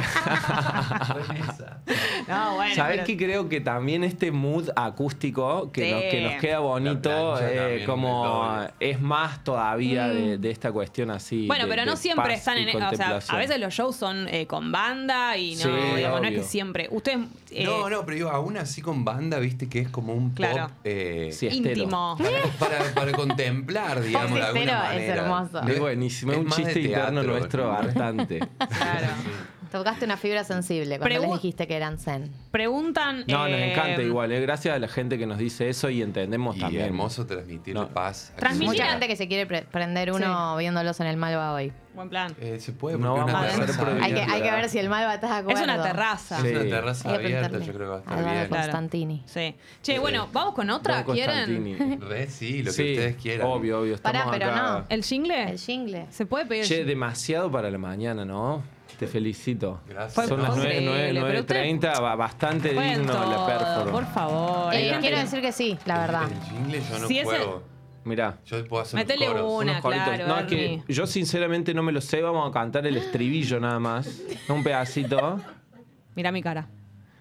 No, 2.28 2.54
bueno. 2.56 2.74
¿Sabés 2.74 2.96
pero- 2.96 3.06
qué 3.06 3.16
creo 3.16 3.48
que 3.48 3.60
también 3.60 4.04
este 4.04 4.30
mood 4.30 4.70
acústico 4.76 5.44
pero 5.60 5.72
que, 5.72 5.84
Sí. 5.84 5.90
nos, 5.92 6.02
que 6.02 6.20
nos 6.22 6.40
queda 6.40 6.58
bonito, 6.60 7.38
eh, 7.40 7.82
como 7.86 8.58
es 8.80 9.00
más 9.00 9.42
todavía 9.44 10.08
de, 10.08 10.38
de 10.38 10.50
esta 10.50 10.72
cuestión 10.72 11.10
así. 11.10 11.44
Mm. 11.44 11.46
Bueno, 11.48 11.64
de- 11.64 11.70
pero 11.70 11.84
no 11.84 11.96
siempre 11.96 12.34
están 12.34 12.58
en. 12.58 12.82
O 12.82 12.94
sea, 12.96 13.20
a 13.28 13.36
veces 13.36 13.58
los 13.58 13.72
shows 13.72 13.96
son 13.96 14.28
eh, 14.28 14.46
con 14.46 14.70
banda 14.72 15.36
y 15.36 15.54
no, 15.56 15.62
Sí, 15.62 15.70
digamos, 15.96 16.20
no 16.20 16.28
es 16.28 16.34
que 16.34 16.42
siempre. 16.42 16.88
Ustedes. 16.90 17.20
eh, 17.50 17.64
no, 17.64 17.88
no, 17.88 18.04
pero 18.04 18.16
digo, 18.16 18.30
aún 18.30 18.56
así 18.56 18.82
con 18.82 19.04
banda, 19.04 19.38
viste 19.38 19.68
que 19.68 19.80
es 19.80 19.88
como 19.88 20.12
un 20.14 20.30
Claro. 20.30 20.68
pop. 20.68 20.76
eh, 20.84 21.30
Sí, 21.32 21.48
íntimo. 21.48 22.16
para, 22.58 22.78
para, 22.78 22.94
para 22.94 23.12
contemplar, 23.12 24.00
digamos, 24.00 24.34
de 24.34 24.42
alguna 24.42 24.60
Estero 24.60 24.72
es 24.72 25.08
manera. 25.08 25.22
hermoso. 25.22 25.60
Es 25.68 25.80
buenísimo, 25.80 26.32
es 26.32 26.38
un 26.38 26.50
chiste 26.50 26.80
interno 26.80 27.22
nuestro 27.22 27.64
¿no? 27.70 27.72
hartante. 27.72 28.38
Claro. 28.38 29.06
Tocaste 29.74 30.04
una 30.04 30.16
fibra 30.16 30.44
sensible 30.44 30.98
cuando 31.00 31.16
Pregu- 31.16 31.22
les 31.22 31.32
dijiste 31.42 31.66
que 31.66 31.74
eran 31.74 31.98
zen. 31.98 32.30
Preguntan. 32.52 33.24
No, 33.26 33.48
nos 33.48 33.58
eh, 33.58 33.72
encanta 33.72 34.02
igual, 34.02 34.30
eh, 34.30 34.40
gracias 34.40 34.76
a 34.76 34.78
la 34.78 34.86
gente 34.86 35.18
que 35.18 35.26
nos 35.26 35.36
dice 35.36 35.68
eso 35.68 35.90
y 35.90 36.00
entendemos 36.00 36.56
Y 36.56 36.60
también. 36.60 36.84
hermoso 36.84 37.26
transmitir 37.26 37.74
No. 37.74 37.88
paz. 37.88 38.32
a 38.36 38.40
Transmitir- 38.40 38.66
Mucha 38.66 38.86
gente 38.86 39.08
que 39.08 39.16
se 39.16 39.26
quiere 39.26 39.46
pre- 39.46 39.62
prender 39.62 40.12
uno 40.12 40.56
viéndolos 40.56 41.00
en 41.00 41.08
el 41.08 41.16
Malva 41.16 41.52
hoy. 41.54 41.72
Buen 41.92 42.08
plan. 42.08 42.34
Eh, 42.40 42.58
se 42.60 42.70
puede, 42.72 42.98
No 42.98 43.14
una 43.16 43.32
a 43.36 43.42
hacer 43.42 43.66
terraza. 43.66 43.96
Hay 44.04 44.14
que, 44.14 44.20
hay 44.20 44.42
que 44.42 44.50
ver 44.52 44.68
si 44.68 44.78
el 44.78 44.88
Malva 44.88 45.14
está 45.14 45.26
de 45.26 45.34
acuerdo. 45.40 45.58
Es 45.60 45.64
una 45.64 45.82
terraza. 45.82 46.40
Sí. 46.40 46.46
Es 46.48 46.52
una 46.54 46.62
terraza 46.70 47.14
abierta, 47.14 47.58
yo 47.58 47.72
creo 47.72 47.78
que 47.78 47.84
va 47.84 47.96
a 47.96 47.98
estar 47.98 48.18
Eduardo 48.20 48.34
bien. 48.38 48.48
Constantini. 48.48 49.22
Sí. 49.26 49.54
Che, 49.82 49.98
bueno, 49.98 50.28
vamos 50.32 50.54
con 50.54 50.70
otra. 50.70 51.02
¿Quieren? 51.04 52.00
Re, 52.08 52.28
sí, 52.28 52.58
lo 52.62 52.66
que 52.66 52.76
Sí, 52.76 52.90
ustedes 52.92 53.16
quieran. 53.16 53.48
Obvio, 53.48 53.80
obvio. 53.80 53.96
Estamos 53.96 54.22
Pará, 54.24 54.30
pero 54.38 54.50
acá. 54.52 54.62
no. 54.62 54.84
¿El 54.88 55.02
jingle? 55.02 55.50
El 55.50 55.58
jingle. 55.58 56.06
¿Se 56.10 56.26
puede 56.26 56.46
pedir? 56.46 56.64
Che, 56.64 56.84
demasiado 56.84 57.50
para 57.50 57.70
la 57.72 57.78
mañana, 57.78 58.24
¿no? 58.24 58.62
Te 58.98 59.06
felicito. 59.06 59.80
Gracias. 59.88 60.28
Son 60.28 60.40
las 60.40 60.50
posible, 60.50 60.80
9, 60.82 61.20
pero 61.26 61.40
usted- 61.40 61.56
9.30, 61.64 62.00
ba- 62.00 62.14
bastante 62.16 62.68
digno 62.70 63.12
la 63.12 63.46
performance. 63.46 63.90
Por 63.90 64.06
favor. 64.06 64.74
Eh, 64.74 64.96
quiero 65.00 65.18
decir 65.18 65.40
que 65.40 65.52
sí, 65.52 65.76
la 65.84 65.98
verdad. 65.98 66.22
El 66.30 66.42
jingle 66.56 66.80
yo 66.88 66.98
no 67.00 67.08
Si 67.08 67.20
puedo. 67.22 67.62
Mirá. 68.04 68.38
Yo 68.44 68.64
puedo 68.66 68.82
hacer 68.82 68.98
Métele 69.00 69.24
los 69.26 69.34
coros. 69.34 69.52
una. 69.62 69.72
unos 69.72 69.82
coritos. 69.82 70.08
claro, 70.08 70.26
no, 70.28 70.38
es 70.40 70.46
que 70.46 70.82
yo 70.88 71.06
sinceramente 71.06 71.72
no 71.72 71.82
me 71.82 71.90
lo 71.90 72.00
sé, 72.02 72.20
vamos 72.20 72.48
a 72.48 72.52
cantar 72.52 72.86
el 72.86 72.96
estribillo 72.98 73.58
nada 73.60 73.78
más. 73.80 74.20
Un 74.48 74.62
pedacito. 74.62 75.40
Mira 76.14 76.30
mi 76.30 76.42
cara. 76.42 76.68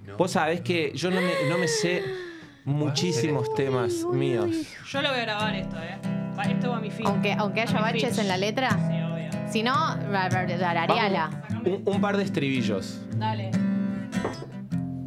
No. 0.06 0.18
Vos 0.18 0.32
sabés 0.32 0.60
que 0.62 0.92
yo 0.94 1.10
no 1.10 1.22
me, 1.22 1.32
no 1.50 1.58
me 1.58 1.68
sé 1.70 2.04
muchísimos 2.66 3.54
temas 3.56 4.04
míos. 4.12 4.50
Yo 4.90 5.02
lo 5.02 5.10
voy 5.10 5.20
a 5.20 5.22
grabar 5.22 5.56
esto, 5.56 5.78
¿eh? 5.78 5.98
Esto 6.52 6.70
va 6.72 6.78
a 6.78 6.80
mi 6.82 6.92
fin. 6.92 7.06
Aunque, 7.08 7.32
aunque 7.34 7.62
haya 7.62 7.80
baches 7.80 8.18
en 8.18 8.28
la 8.28 8.38
letra, 8.38 8.70
Sí. 8.72 9.03
Si 9.54 9.62
no, 9.62 9.72
arareala. 9.72 11.30
Un, 11.64 11.84
un 11.86 12.02
par 12.02 12.18
de 12.18 12.24
estribillos. 12.24 13.00
Dale. 13.18 13.52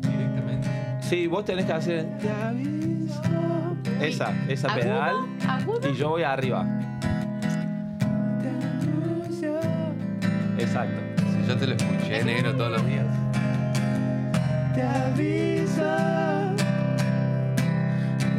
Directamente. 0.01 0.69
Sí, 1.01 1.27
vos 1.27 1.45
tenés 1.45 1.65
que 1.67 1.73
hacer. 1.73 2.07
Esa, 4.01 4.33
esa 4.49 4.69
Agudo, 4.69 4.81
pedal. 4.83 5.15
agudo. 5.49 5.91
Y 5.91 5.97
yo 5.97 6.11
voy 6.11 6.23
arriba. 6.23 6.65
Exacto. 10.59 11.01
Si 11.43 11.49
yo 11.49 11.57
te 11.57 11.67
lo 11.67 11.75
escuché 11.75 12.25
negro 12.25 12.55
todos 12.55 12.71
los 12.73 12.87
días. 12.87 13.07
Te 14.75 14.83
aviso, 14.83 15.83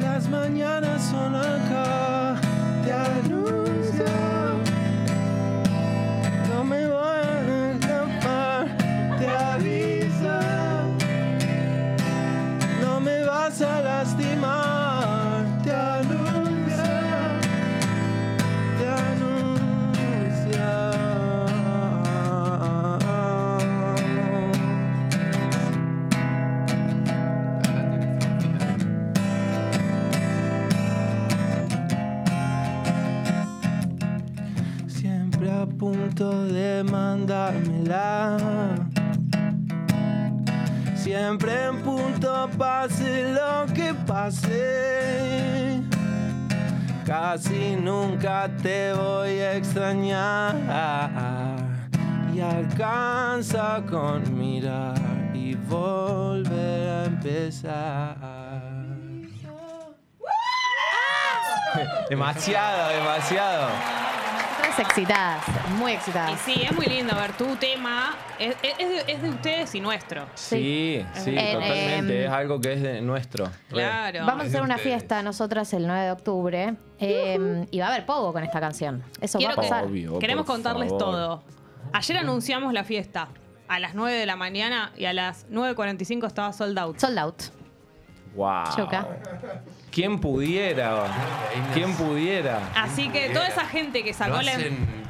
las 0.01 0.29
mañanas 0.29 1.01
son 1.03 1.35
acá. 1.35 1.76
Alcanza 52.49 53.81
con 53.89 54.37
mirar 54.37 54.95
y 55.33 55.55
volver 55.55 56.89
a 56.89 57.05
empezar. 57.05 58.17
Demasiado, 62.09 62.89
demasiado. 62.89 63.67
Todas 64.57 64.79
excitadas, 64.79 65.43
muy 65.77 65.91
Y 65.91 65.95
excitadas. 65.95 66.39
sí, 66.41 66.61
es 66.63 66.71
muy 66.75 66.85
lindo 66.87 67.15
ver 67.15 67.33
tu 67.33 67.55
tema. 67.57 68.15
Es, 68.39 68.55
de, 68.61 69.03
es 69.07 69.21
de 69.21 69.29
ustedes 69.29 69.75
y 69.75 69.81
nuestro. 69.81 70.25
Sí, 70.35 71.05
sí, 71.13 71.35
En, 71.37 71.53
totalmente. 71.59 72.19
em, 72.21 72.25
es 72.27 72.31
algo 72.31 72.59
que 72.61 72.73
es 72.73 72.81
de 72.81 73.01
nuestro. 73.01 73.49
Claro. 73.69 74.25
Vamos 74.25 74.45
a 74.45 74.47
hacer 74.47 74.61
una 74.61 74.77
fiesta 74.77 75.21
nosotras 75.23 75.71
el 75.73 75.85
9 75.87 76.01
de 76.05 76.11
octubre 76.11 76.73
eh, 76.99 77.65
y 77.69 77.79
va 77.79 77.85
a 77.85 77.89
haber 77.89 78.05
pogo 78.05 78.31
con 78.33 78.43
esta 78.43 78.59
canción. 78.59 79.03
Eso 79.21 79.37
Quiero 79.37 79.55
va 79.55 79.61
a 79.61 79.65
que- 79.65 79.69
pasar. 79.69 79.85
Obvio, 79.85 80.19
Queremos 80.19 80.45
contarles 80.45 80.89
favor. 80.89 80.99
todo. 80.99 81.43
Ayer 81.93 82.17
anunciamos 82.17 82.73
la 82.73 82.83
fiesta 82.83 83.29
a 83.67 83.79
las 83.79 83.95
9 83.95 84.17
de 84.17 84.25
la 84.25 84.35
mañana 84.35 84.91
y 84.97 85.05
a 85.05 85.13
las 85.13 85.47
9.45 85.49 86.27
estaba 86.27 86.53
sold 86.53 86.77
out. 86.77 86.99
Sold 86.99 87.17
out. 87.17 87.43
Wow. 88.35 88.63
Choca. 88.75 89.07
¿Quién 89.97 90.19
pudiera? 90.19 91.05
¿Quién 91.73 91.91
pudiera? 91.95 92.59
Así 92.75 93.09
que 93.09 93.29
toda 93.29 93.47
esa 93.47 93.65
gente 93.65 94.03
que 94.03 94.11
¿Lo 94.11 94.15
sacó 94.15 94.41
la... 94.43 94.51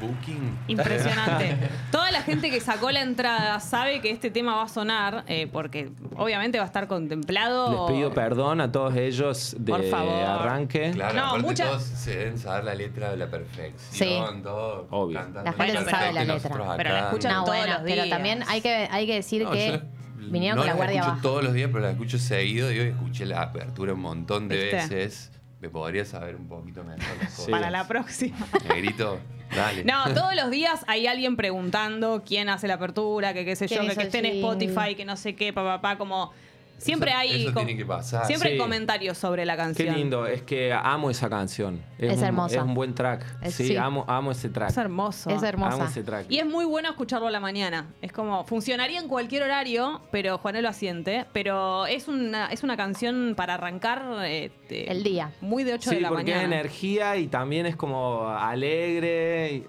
booking? 0.00 0.58
Impresionante. 0.68 1.58
Toda 1.92 2.10
la 2.10 2.22
gente 2.22 2.48
que 2.50 2.58
sacó 2.58 2.90
la 2.90 3.02
entrada 3.02 3.60
sabe 3.60 4.00
que 4.00 4.10
este 4.10 4.30
tema 4.30 4.56
va 4.56 4.62
a 4.62 4.68
sonar, 4.68 5.24
eh, 5.26 5.46
porque 5.46 5.90
obviamente 6.16 6.56
va 6.56 6.64
a 6.64 6.66
estar 6.68 6.86
contemplado. 6.88 7.86
Les 7.88 7.96
pido 7.98 8.14
perdón 8.14 8.62
a 8.62 8.72
todos 8.72 8.96
ellos 8.96 9.56
de 9.58 9.72
Por 9.72 9.84
favor. 9.90 10.22
arranque. 10.24 10.92
Claro, 10.92 11.14
No, 11.14 11.26
aparte 11.26 11.42
mucha- 11.46 11.66
todos 11.66 11.82
se 11.82 12.16
deben 12.16 12.38
saber 12.38 12.64
la 12.64 12.74
letra 12.74 13.10
de 13.10 13.16
la 13.18 13.26
perfección, 13.26 14.42
todo. 14.42 14.86
Obvio. 14.90 15.18
cantando 15.18 15.50
La 15.50 15.64
gente 15.66 15.90
sabe 15.90 16.12
la 16.14 16.24
letra. 16.24 16.50
Pero 16.78 16.90
la 16.94 16.98
escuchan 17.00 17.32
No, 17.34 17.44
todos 17.44 17.58
bueno, 17.58 17.74
los 17.74 17.82
pero 17.82 18.08
también 18.08 18.42
hay 18.48 18.62
que, 18.62 18.88
hay 18.90 19.06
que 19.06 19.14
decir 19.16 19.42
No, 19.42 19.50
que 19.50 19.72
yo 19.72 19.97
vinieron 20.18 20.56
no 20.56 20.62
con 20.62 20.66
la 20.66 20.74
guardia 20.74 20.96
escucho 21.00 21.10
baja. 21.10 21.22
todos 21.22 21.44
los 21.44 21.52
días, 21.54 21.70
pero 21.72 21.84
la 21.84 21.90
escucho 21.90 22.18
seguido. 22.18 22.70
Yo 22.70 22.82
escuché 22.82 23.26
la 23.26 23.42
apertura 23.42 23.94
un 23.94 24.00
montón 24.00 24.48
de 24.48 24.56
¿Viste? 24.56 24.76
veces. 24.76 25.32
Me 25.60 25.68
podría 25.68 26.04
saber 26.04 26.36
un 26.36 26.46
poquito 26.46 26.84
mejor 26.84 27.00
las 27.20 27.30
cosas. 27.30 27.44
Sí. 27.46 27.50
Para 27.50 27.70
la 27.70 27.88
próxima. 27.88 28.36
Negrito, 28.68 29.18
dale. 29.54 29.82
No, 29.82 30.14
todos 30.14 30.36
los 30.36 30.50
días 30.50 30.84
hay 30.86 31.08
alguien 31.08 31.34
preguntando 31.36 32.22
quién 32.24 32.48
hace 32.48 32.68
la 32.68 32.74
apertura, 32.74 33.34
que 33.34 33.44
qué 33.44 33.56
sé 33.56 33.66
yo, 33.66 33.76
¿Quién 33.76 33.80
que, 33.80 33.86
hizo 33.86 33.94
que 33.96 34.02
el 34.02 34.06
esté 34.06 34.18
en 34.18 34.34
jingle? 34.34 34.66
Spotify, 34.66 34.94
que 34.94 35.04
no 35.04 35.16
sé 35.16 35.34
qué, 35.34 35.52
papá, 35.52 35.80
papá, 35.80 35.98
como 35.98 36.32
siempre 36.78 37.10
Eso- 37.10 37.18
hay 37.18 37.42
eso 37.44 37.54
com- 37.54 37.66
tiene 37.66 37.78
que 37.78 37.84
pasar. 37.86 38.26
siempre 38.26 38.48
hay 38.50 38.54
Sí. 38.56 38.60
comentarios 38.60 39.18
sobre 39.18 39.44
la 39.44 39.54
Qué 39.54 39.62
canción. 39.62 39.94
lindo, 39.96 40.26
es 40.26 40.42
que 40.42 40.72
amo 40.72 41.10
esa 41.10 41.28
canción. 41.28 41.80
Es 41.98 42.16
un, 42.18 42.24
hermosa. 42.24 42.56
Es 42.56 42.62
un 42.62 42.74
buen 42.74 42.94
track. 42.94 43.24
Es- 43.42 43.54
sí, 43.54 43.66
sí. 43.68 43.76
Amo, 43.76 44.04
amo 44.08 44.30
ese 44.32 44.48
track. 44.48 44.70
Es 44.70 44.76
hermoso. 44.76 45.30
Es 45.30 45.42
hermosa. 45.42 45.74
Amo 45.74 45.84
ese 45.84 46.02
track. 46.02 46.26
Y 46.30 46.38
es 46.38 46.46
muy 46.46 46.64
bueno 46.64 46.88
escucharlo 46.90 47.26
a 47.26 47.30
la 47.30 47.40
mañana. 47.40 47.86
Es 48.00 48.12
como, 48.12 48.44
funcionaría 48.44 49.00
en 49.00 49.08
cualquier 49.08 49.42
horario, 49.42 50.00
pero 50.10 50.38
Juanelo 50.38 50.62
lo 50.62 50.68
asiente. 50.70 51.26
Pero 51.32 51.86
es 51.86 52.08
una, 52.08 52.46
es 52.48 52.62
una 52.62 52.76
canción 52.76 53.34
para 53.36 53.54
arrancar 53.54 54.02
eh, 54.24 54.50
de- 54.68 54.84
El 54.84 55.02
día. 55.02 55.32
Muy 55.40 55.64
de 55.64 55.74
8 55.74 55.90
sí, 55.90 55.96
de 55.96 56.02
la 56.02 56.08
porque 56.08 56.24
mañana. 56.24 56.40
es 56.42 56.46
energía 56.46 57.16
y 57.16 57.26
también 57.28 57.66
es 57.66 57.76
como 57.76 58.28
alegre. 58.28 59.52
y- 59.54 59.66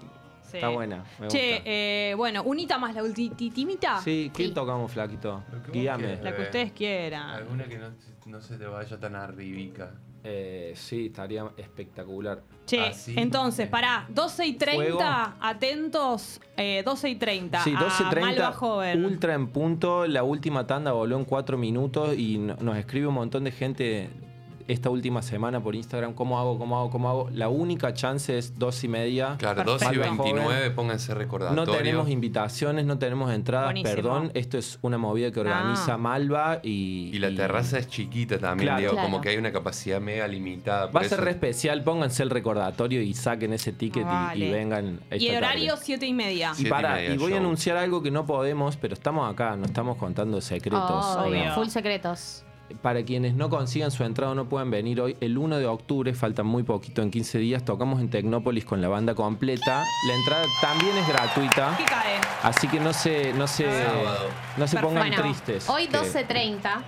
Sí. 0.50 0.56
Está 0.56 0.68
buena. 0.68 1.04
Me 1.18 1.28
Che, 1.28 1.54
gusta. 1.54 1.62
eh, 1.70 2.14
bueno, 2.16 2.42
unita 2.42 2.76
más 2.78 2.94
la 2.94 3.02
ultitimita. 3.02 4.00
sí, 4.00 4.30
¿qué 4.34 4.48
tocamos, 4.48 4.90
Flaquito? 4.92 5.42
Guíame. 5.72 6.18
La 6.22 6.34
que 6.34 6.42
ustedes 6.42 6.72
quieran. 6.72 7.28
Alguna 7.30 7.64
que 7.64 7.78
no, 7.78 7.90
no 8.26 8.40
se 8.40 8.56
te 8.56 8.66
vaya 8.66 8.98
tan 8.98 9.14
arribica. 9.16 9.92
Eh, 10.22 10.72
sí, 10.76 11.06
estaría 11.06 11.50
espectacular. 11.56 12.42
Che, 12.66 12.78
Así, 12.80 13.14
entonces, 13.16 13.66
eh. 13.66 13.70
pará, 13.70 14.06
12 14.10 14.46
y 14.46 14.52
30, 14.52 14.82
Fuego. 14.82 15.00
atentos, 15.40 16.40
eh, 16.56 16.82
12 16.84 17.08
y 17.08 17.14
30. 17.16 17.60
Sí, 17.64 17.70
a 17.70 17.80
Malva 17.80 17.88
12.30, 18.50 18.52
Joven. 18.52 19.04
ultra 19.04 19.34
en 19.34 19.46
punto. 19.48 20.06
La 20.06 20.22
última 20.22 20.66
tanda 20.66 20.92
voló 20.92 21.16
en 21.16 21.24
cuatro 21.24 21.56
minutos 21.56 22.14
y 22.16 22.38
no- 22.38 22.56
nos 22.60 22.76
escribe 22.76 23.06
un 23.06 23.14
montón 23.14 23.44
de 23.44 23.50
gente 23.52 24.10
esta 24.72 24.90
última 24.90 25.22
semana 25.22 25.62
por 25.62 25.74
Instagram, 25.74 26.14
¿cómo 26.14 26.38
hago, 26.38 26.58
cómo 26.58 26.78
hago, 26.78 26.90
cómo 26.90 27.08
hago? 27.08 27.28
La 27.32 27.48
única 27.48 27.92
chance 27.94 28.36
es 28.38 28.58
dos 28.58 28.82
y 28.84 28.88
media. 28.88 29.36
Claro, 29.38 29.64
12 29.64 29.84
y 29.84 29.88
Malva 29.88 30.04
29, 30.22 30.54
Joven. 30.54 30.74
pónganse 30.74 31.14
recordatorio. 31.14 31.64
No 31.66 31.72
tenemos 31.76 32.08
invitaciones, 32.08 32.84
no 32.84 32.98
tenemos 32.98 33.32
entradas, 33.32 33.66
Buenísimo. 33.66 33.94
perdón. 33.94 34.30
Esto 34.34 34.58
es 34.58 34.78
una 34.82 34.98
movida 34.98 35.30
que 35.32 35.40
organiza 35.40 35.94
Ah. 35.94 35.98
Malva 35.98 36.60
y. 36.62 37.10
Y 37.12 37.18
la 37.18 37.34
terraza 37.34 37.78
es 37.78 37.88
chiquita 37.88 38.38
también, 38.38 38.66
Claro. 38.68 38.80
digo, 38.80 38.92
Claro. 38.92 39.06
como 39.08 39.20
que 39.20 39.28
hay 39.30 39.36
una 39.36 39.52
capacidad 39.52 40.00
mega 40.00 40.26
limitada. 40.28 40.86
Va 40.86 41.00
a 41.00 41.04
ser 41.04 41.20
re 41.20 41.32
especial, 41.32 41.82
pónganse 41.82 42.22
el 42.22 42.30
recordatorio 42.30 43.02
y 43.02 43.12
saquen 43.14 43.52
ese 43.52 43.72
ticket 43.72 44.06
y- 44.34 44.42
y, 44.44 44.50
vengan. 44.50 45.00
esta 45.10 45.16
Y 45.16 45.34
horario 45.36 45.72
tarde. 45.74 45.84
siete 45.84 46.06
y 46.06 46.12
media. 46.14 46.50
Y 46.52 46.54
Siete 46.56 46.68
y 46.68 46.70
para, 46.70 46.94
media 46.94 47.14
y 47.14 47.18
voy 47.18 47.32
a 47.32 47.38
anunciar 47.38 47.76
algo 47.76 48.02
que 48.02 48.10
no 48.10 48.24
podemos, 48.26 48.76
pero 48.76 48.94
estamos 48.94 49.30
acá, 49.32 49.56
no 49.56 49.64
estamos 49.66 49.96
contando 49.96 50.40
secretos. 50.40 50.80
Obvio, 51.16 51.40
Obvio. 51.40 51.52
full 51.54 51.66
secretos. 51.68 52.44
Para 52.82 53.04
quienes 53.04 53.34
no 53.34 53.50
consigan 53.50 53.90
su 53.90 54.04
entrada 54.04 54.32
o 54.32 54.34
no 54.34 54.48
puedan 54.48 54.70
venir 54.70 55.00
hoy, 55.00 55.16
el 55.20 55.36
1 55.38 55.58
de 55.58 55.66
octubre, 55.66 56.14
falta 56.14 56.42
muy 56.42 56.62
poquito, 56.62 57.02
en 57.02 57.10
15 57.10 57.38
días, 57.38 57.64
tocamos 57.64 58.00
en 58.00 58.08
Tecnópolis 58.10 58.64
con 58.64 58.80
la 58.80 58.88
banda 58.88 59.14
completa. 59.14 59.84
La 60.08 60.14
entrada 60.14 60.44
también 60.60 60.96
es 60.96 61.08
gratuita, 61.08 61.74
¿Qué 61.76 61.84
cae? 61.84 62.18
así 62.42 62.68
que 62.68 62.80
no 62.80 62.92
se, 62.92 63.32
no 63.34 63.46
se, 63.46 63.64
Sábado. 63.64 64.28
no 64.56 64.66
se 64.66 64.78
pongan 64.78 65.08
Bueno, 65.08 65.22
tristes. 65.22 65.68
hoy 65.68 65.86
que- 65.88 65.98
12.30, 65.98 66.82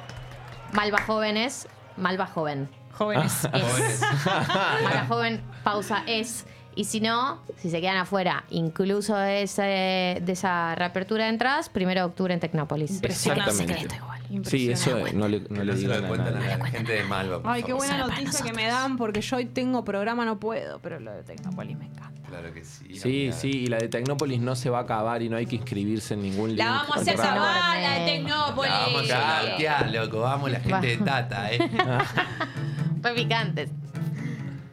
Malva 0.73 0.99
Jóvenes, 1.03 1.69
Malva 1.97 2.27
Joven. 2.27 2.69
Jóvenes. 2.93 3.49
Es. 3.53 4.01
Malva 4.27 5.07
Joven, 5.09 5.43
pausa 5.65 6.05
es. 6.07 6.47
Y 6.75 6.85
si 6.85 7.01
no, 7.01 7.39
si 7.59 7.69
se 7.71 7.81
quedan 7.81 7.99
afuera, 7.99 8.45
incluso 8.51 9.15
de, 9.17 9.43
ese- 9.43 10.23
de 10.23 10.33
esa 10.33 10.75
reapertura 10.75 11.25
de 11.25 11.31
entradas, 11.31 11.69
primero 11.69 12.01
de 12.01 12.07
octubre 12.07 12.33
en 12.33 12.41
Tecnópolis. 12.41 12.93
Impresionante. 12.93 13.51
Exactamente. 13.51 13.83
Secreto 13.83 14.05
igual. 14.05 14.45
Sí, 14.47 14.71
eso 14.71 14.97
eh, 15.07 15.13
no 15.13 15.29
le, 15.29 15.41
no 15.51 15.63
le 15.63 15.75
digan 15.75 16.07
a 16.07 16.09
cuentan 16.09 16.33
nadie. 16.35 16.53
a 16.53 16.57
la 16.59 16.65
gente 16.67 16.93
de 16.93 17.05
Malva. 17.05 17.43
por 17.43 17.51
Ay, 17.53 17.63
qué 17.63 17.75
buena 17.75 17.99
noticia 17.99 18.43
que 18.43 18.55
me 18.55 18.67
dan 18.67 18.97
porque 18.97 19.21
yo 19.21 19.37
hoy 19.37 19.45
tengo 19.45 19.85
programa, 19.85 20.25
no 20.25 20.41
puedo, 20.41 20.79
pero 20.79 20.99
lo 21.01 21.13
de 21.13 21.23
Tecnópolis 21.23 21.77
me 21.77 21.85
encanta. 21.85 22.31
Claro 22.31 22.55
que 22.55 22.65
sí. 22.65 22.99
Sí, 22.99 23.31
sí, 23.33 23.51
y 23.51 23.67
la 23.67 23.77
de 23.77 23.89
Tecnópolis 23.91 24.41
no 24.41 24.57
se 24.57 24.71
va 24.71 24.79
a 24.79 24.83
acabar 24.83 25.21
y 25.21 25.29
no 25.29 25.37
hay 25.37 25.45
que 25.45 25.57
inscribirse 25.57 26.15
en 26.15 26.23
ningún. 26.23 26.57
La 26.57 26.71
vamos 26.71 26.97
a 26.97 27.01
hacer 27.01 27.13
enorme. 27.17 27.31
la 27.41 27.75
de 27.77 27.83
La 28.01 28.05
Tecnópolis. 28.07 28.73
vamos 28.73 29.03
a 29.03 29.07
saltear, 29.43 29.91
loco. 29.91 30.21
Vamos, 30.21 30.51
la 30.51 30.61
gente 30.61 30.87
de 30.87 30.97
Tata, 30.97 31.53
¿eh? 31.53 31.59
Re 33.03 33.13
picantes. 33.15 33.69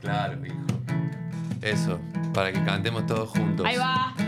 claro, 0.01 0.37
hijo. 0.45 0.55
Eso, 1.61 1.99
para 2.33 2.51
que 2.51 2.63
cantemos 2.63 3.05
todos 3.05 3.29
juntos. 3.29 3.65
Va. 3.65 4.18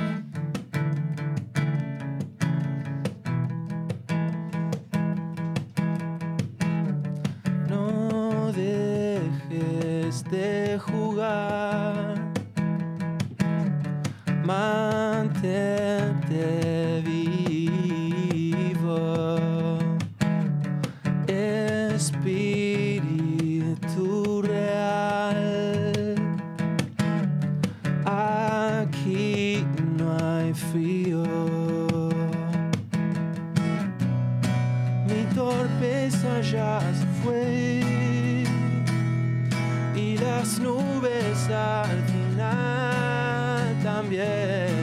Nubes 40.59 41.49
al 41.49 42.03
final 42.03 43.77
también. 43.83 44.80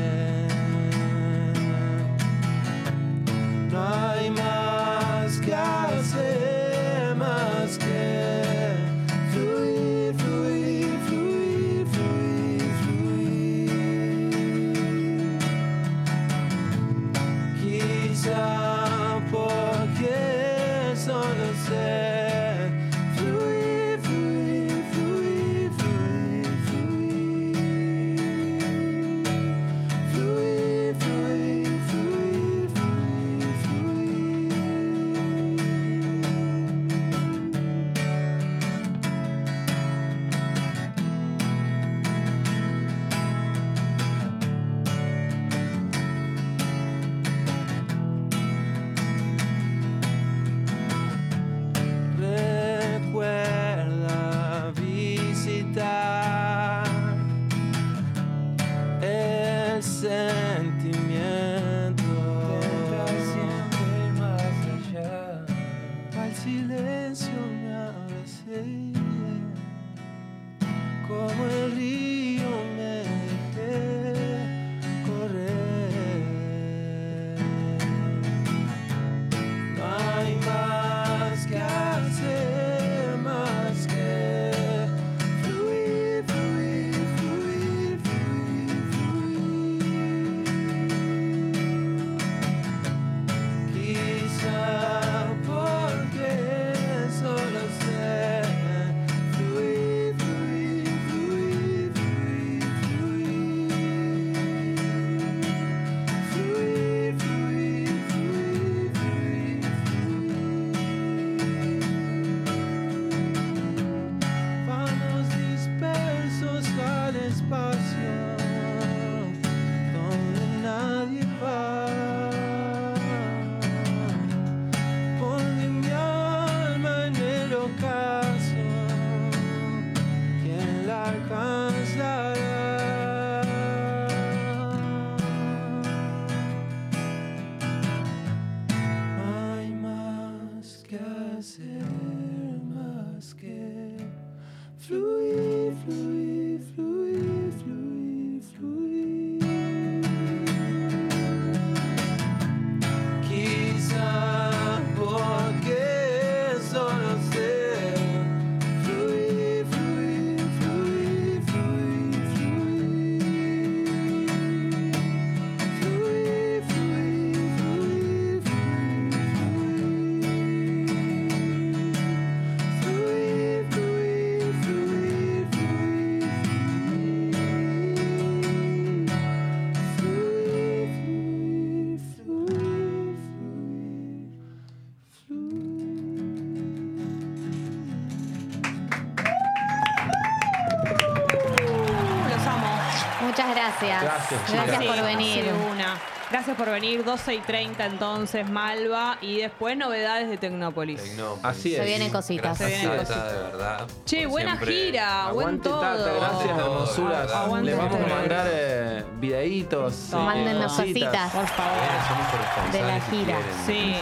Gracias. 194.52 194.84
Por 194.84 195.02
venir. 195.04 195.44
Sí, 195.44 195.50
una. 195.72 195.96
Gracias 196.30 196.56
por 196.58 196.70
venir, 196.70 197.04
12 197.04 197.36
y 197.36 197.38
30 197.38 197.86
entonces, 197.86 198.46
Malva. 198.50 199.16
Y 199.22 199.38
después 199.38 199.78
novedades 199.78 200.28
de 200.28 200.36
Tecnópolis. 200.36 201.02
Tecnópolis. 201.02 201.42
Así 201.44 201.70
Se 201.74 201.80
es. 201.80 201.86
vienen 201.86 202.10
cositas. 202.10 202.58
Gracias, 202.58 202.70
Se 202.70 202.86
vienen 202.86 202.98
cositas. 202.98 203.32
de 203.32 203.38
verdad. 203.44 203.86
Che, 204.04 204.16
Como 204.18 204.30
buena 204.32 204.50
siempre. 204.58 204.74
gira, 204.74 205.30
buen 205.32 205.60
todo. 205.62 205.80
Tata, 205.80 206.12
gracias, 206.12 206.58
hermosuras. 206.58 207.32
Aguante 207.32 207.70
Le 207.70 207.76
vamos 207.76 207.94
a 207.94 208.14
mandar 208.14 208.46
eh, 208.50 209.04
videitos. 209.18 210.12
Eh, 210.12 210.16
Mándennos 210.16 210.72
cositas. 210.74 211.32
Por 211.32 211.46
favor. 211.46 212.72
De 212.72 212.82
la 212.82 213.00
si 213.00 213.10
gira. 213.10 213.36
quieren, 213.38 213.44
Sí. 213.66 213.94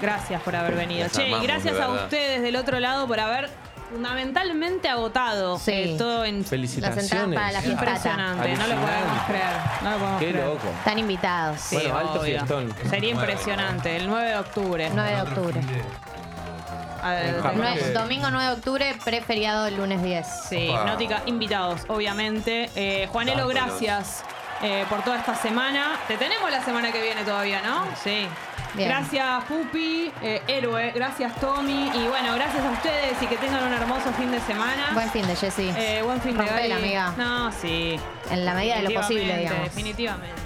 Gracias 0.00 0.42
por 0.42 0.56
haber 0.56 0.74
venido. 0.74 1.04
Les 1.04 1.12
Che, 1.12 1.22
y 1.22 1.26
amamos, 1.28 1.46
gracias 1.46 1.78
a 1.80 1.88
ustedes 1.90 2.42
del 2.42 2.56
otro 2.56 2.80
lado 2.80 3.06
por 3.06 3.20
haber 3.20 3.48
fundamentalmente 3.90 4.88
agotado 4.88 5.58
Sí. 5.58 5.72
eh, 5.72 5.94
todo 5.98 6.24
en 6.24 6.40
Las 6.40 6.48
Felicitaciones. 6.48 7.04
entradas 7.12 7.34
para 7.34 7.52
la 7.52 7.60
fiesta. 7.60 7.82
impresionante. 7.84 8.56
No 8.56 8.66
lo 8.66 8.74
podemos 8.80 9.22
creer. 9.26 9.46
No 9.82 9.90
lo 9.90 9.98
podemos 9.98 10.20
Qué 10.20 10.30
creer. 10.30 10.46
loco. 10.46 10.68
Están 10.78 10.98
invitados. 10.98 11.60
Sí, 11.60 11.76
Bueno, 11.76 11.96
alto 11.98 12.12
obvio. 12.20 12.22
fiestón. 12.22 12.74
Sería 12.90 13.10
impresionante. 13.10 13.96
El 13.96 14.06
9 14.08 14.28
de 14.30 14.36
octubre. 14.38 14.90
9 14.94 15.10
de 15.14 15.22
octubre. 15.22 15.60
A 17.02 17.10
ver, 17.10 17.92
Domingo 17.92 18.30
9 18.30 18.46
de 18.48 18.52
octubre, 18.54 18.96
preferiado 19.04 19.66
el 19.68 19.76
lunes 19.76 20.02
10. 20.02 20.26
Sí. 20.48 20.56
Hipnótica, 20.70 21.22
invitados, 21.26 21.82
obviamente. 21.88 22.68
Eh, 22.74 23.08
Juanelo, 23.12 23.46
gracias 23.46 24.24
eh, 24.62 24.84
por 24.88 25.02
toda 25.02 25.18
esta 25.18 25.34
semana. 25.34 25.98
Te 26.08 26.16
tenemos 26.16 26.50
la 26.50 26.62
semana 26.64 26.92
que 26.92 27.00
viene 27.02 27.22
todavía, 27.24 27.60
¿no? 27.62 27.84
Sí. 28.02 28.28
Bien. 28.74 28.88
Gracias, 28.90 29.44
Pupi, 29.44 30.12
eh, 30.22 30.42
héroe. 30.48 30.92
Gracias, 30.94 31.34
Tommy. 31.40 31.90
Y 31.94 32.08
bueno, 32.08 32.34
gracias 32.34 32.62
a 32.64 32.70
ustedes 32.70 33.22
y 33.22 33.26
que 33.26 33.36
tengan 33.36 33.64
un 33.64 33.72
hermoso 33.72 34.12
fin 34.12 34.30
de 34.30 34.40
semana. 34.40 34.90
Buen 34.92 35.10
fin 35.10 35.26
de 35.26 35.34
Jessy. 35.34 35.72
Eh, 35.76 36.02
buen 36.04 36.20
fin 36.20 36.32
de 36.36 36.38
Rompela, 36.44 36.60
Gali. 36.60 36.72
amiga. 36.72 37.14
No, 37.16 37.50
sí. 37.52 37.98
en 38.30 38.44
la 38.44 38.54
medida 38.54 38.76
de 38.76 38.82
lo 38.82 39.00
posible, 39.00 39.38
digamos. 39.38 39.64
Definitivamente. 39.64 40.45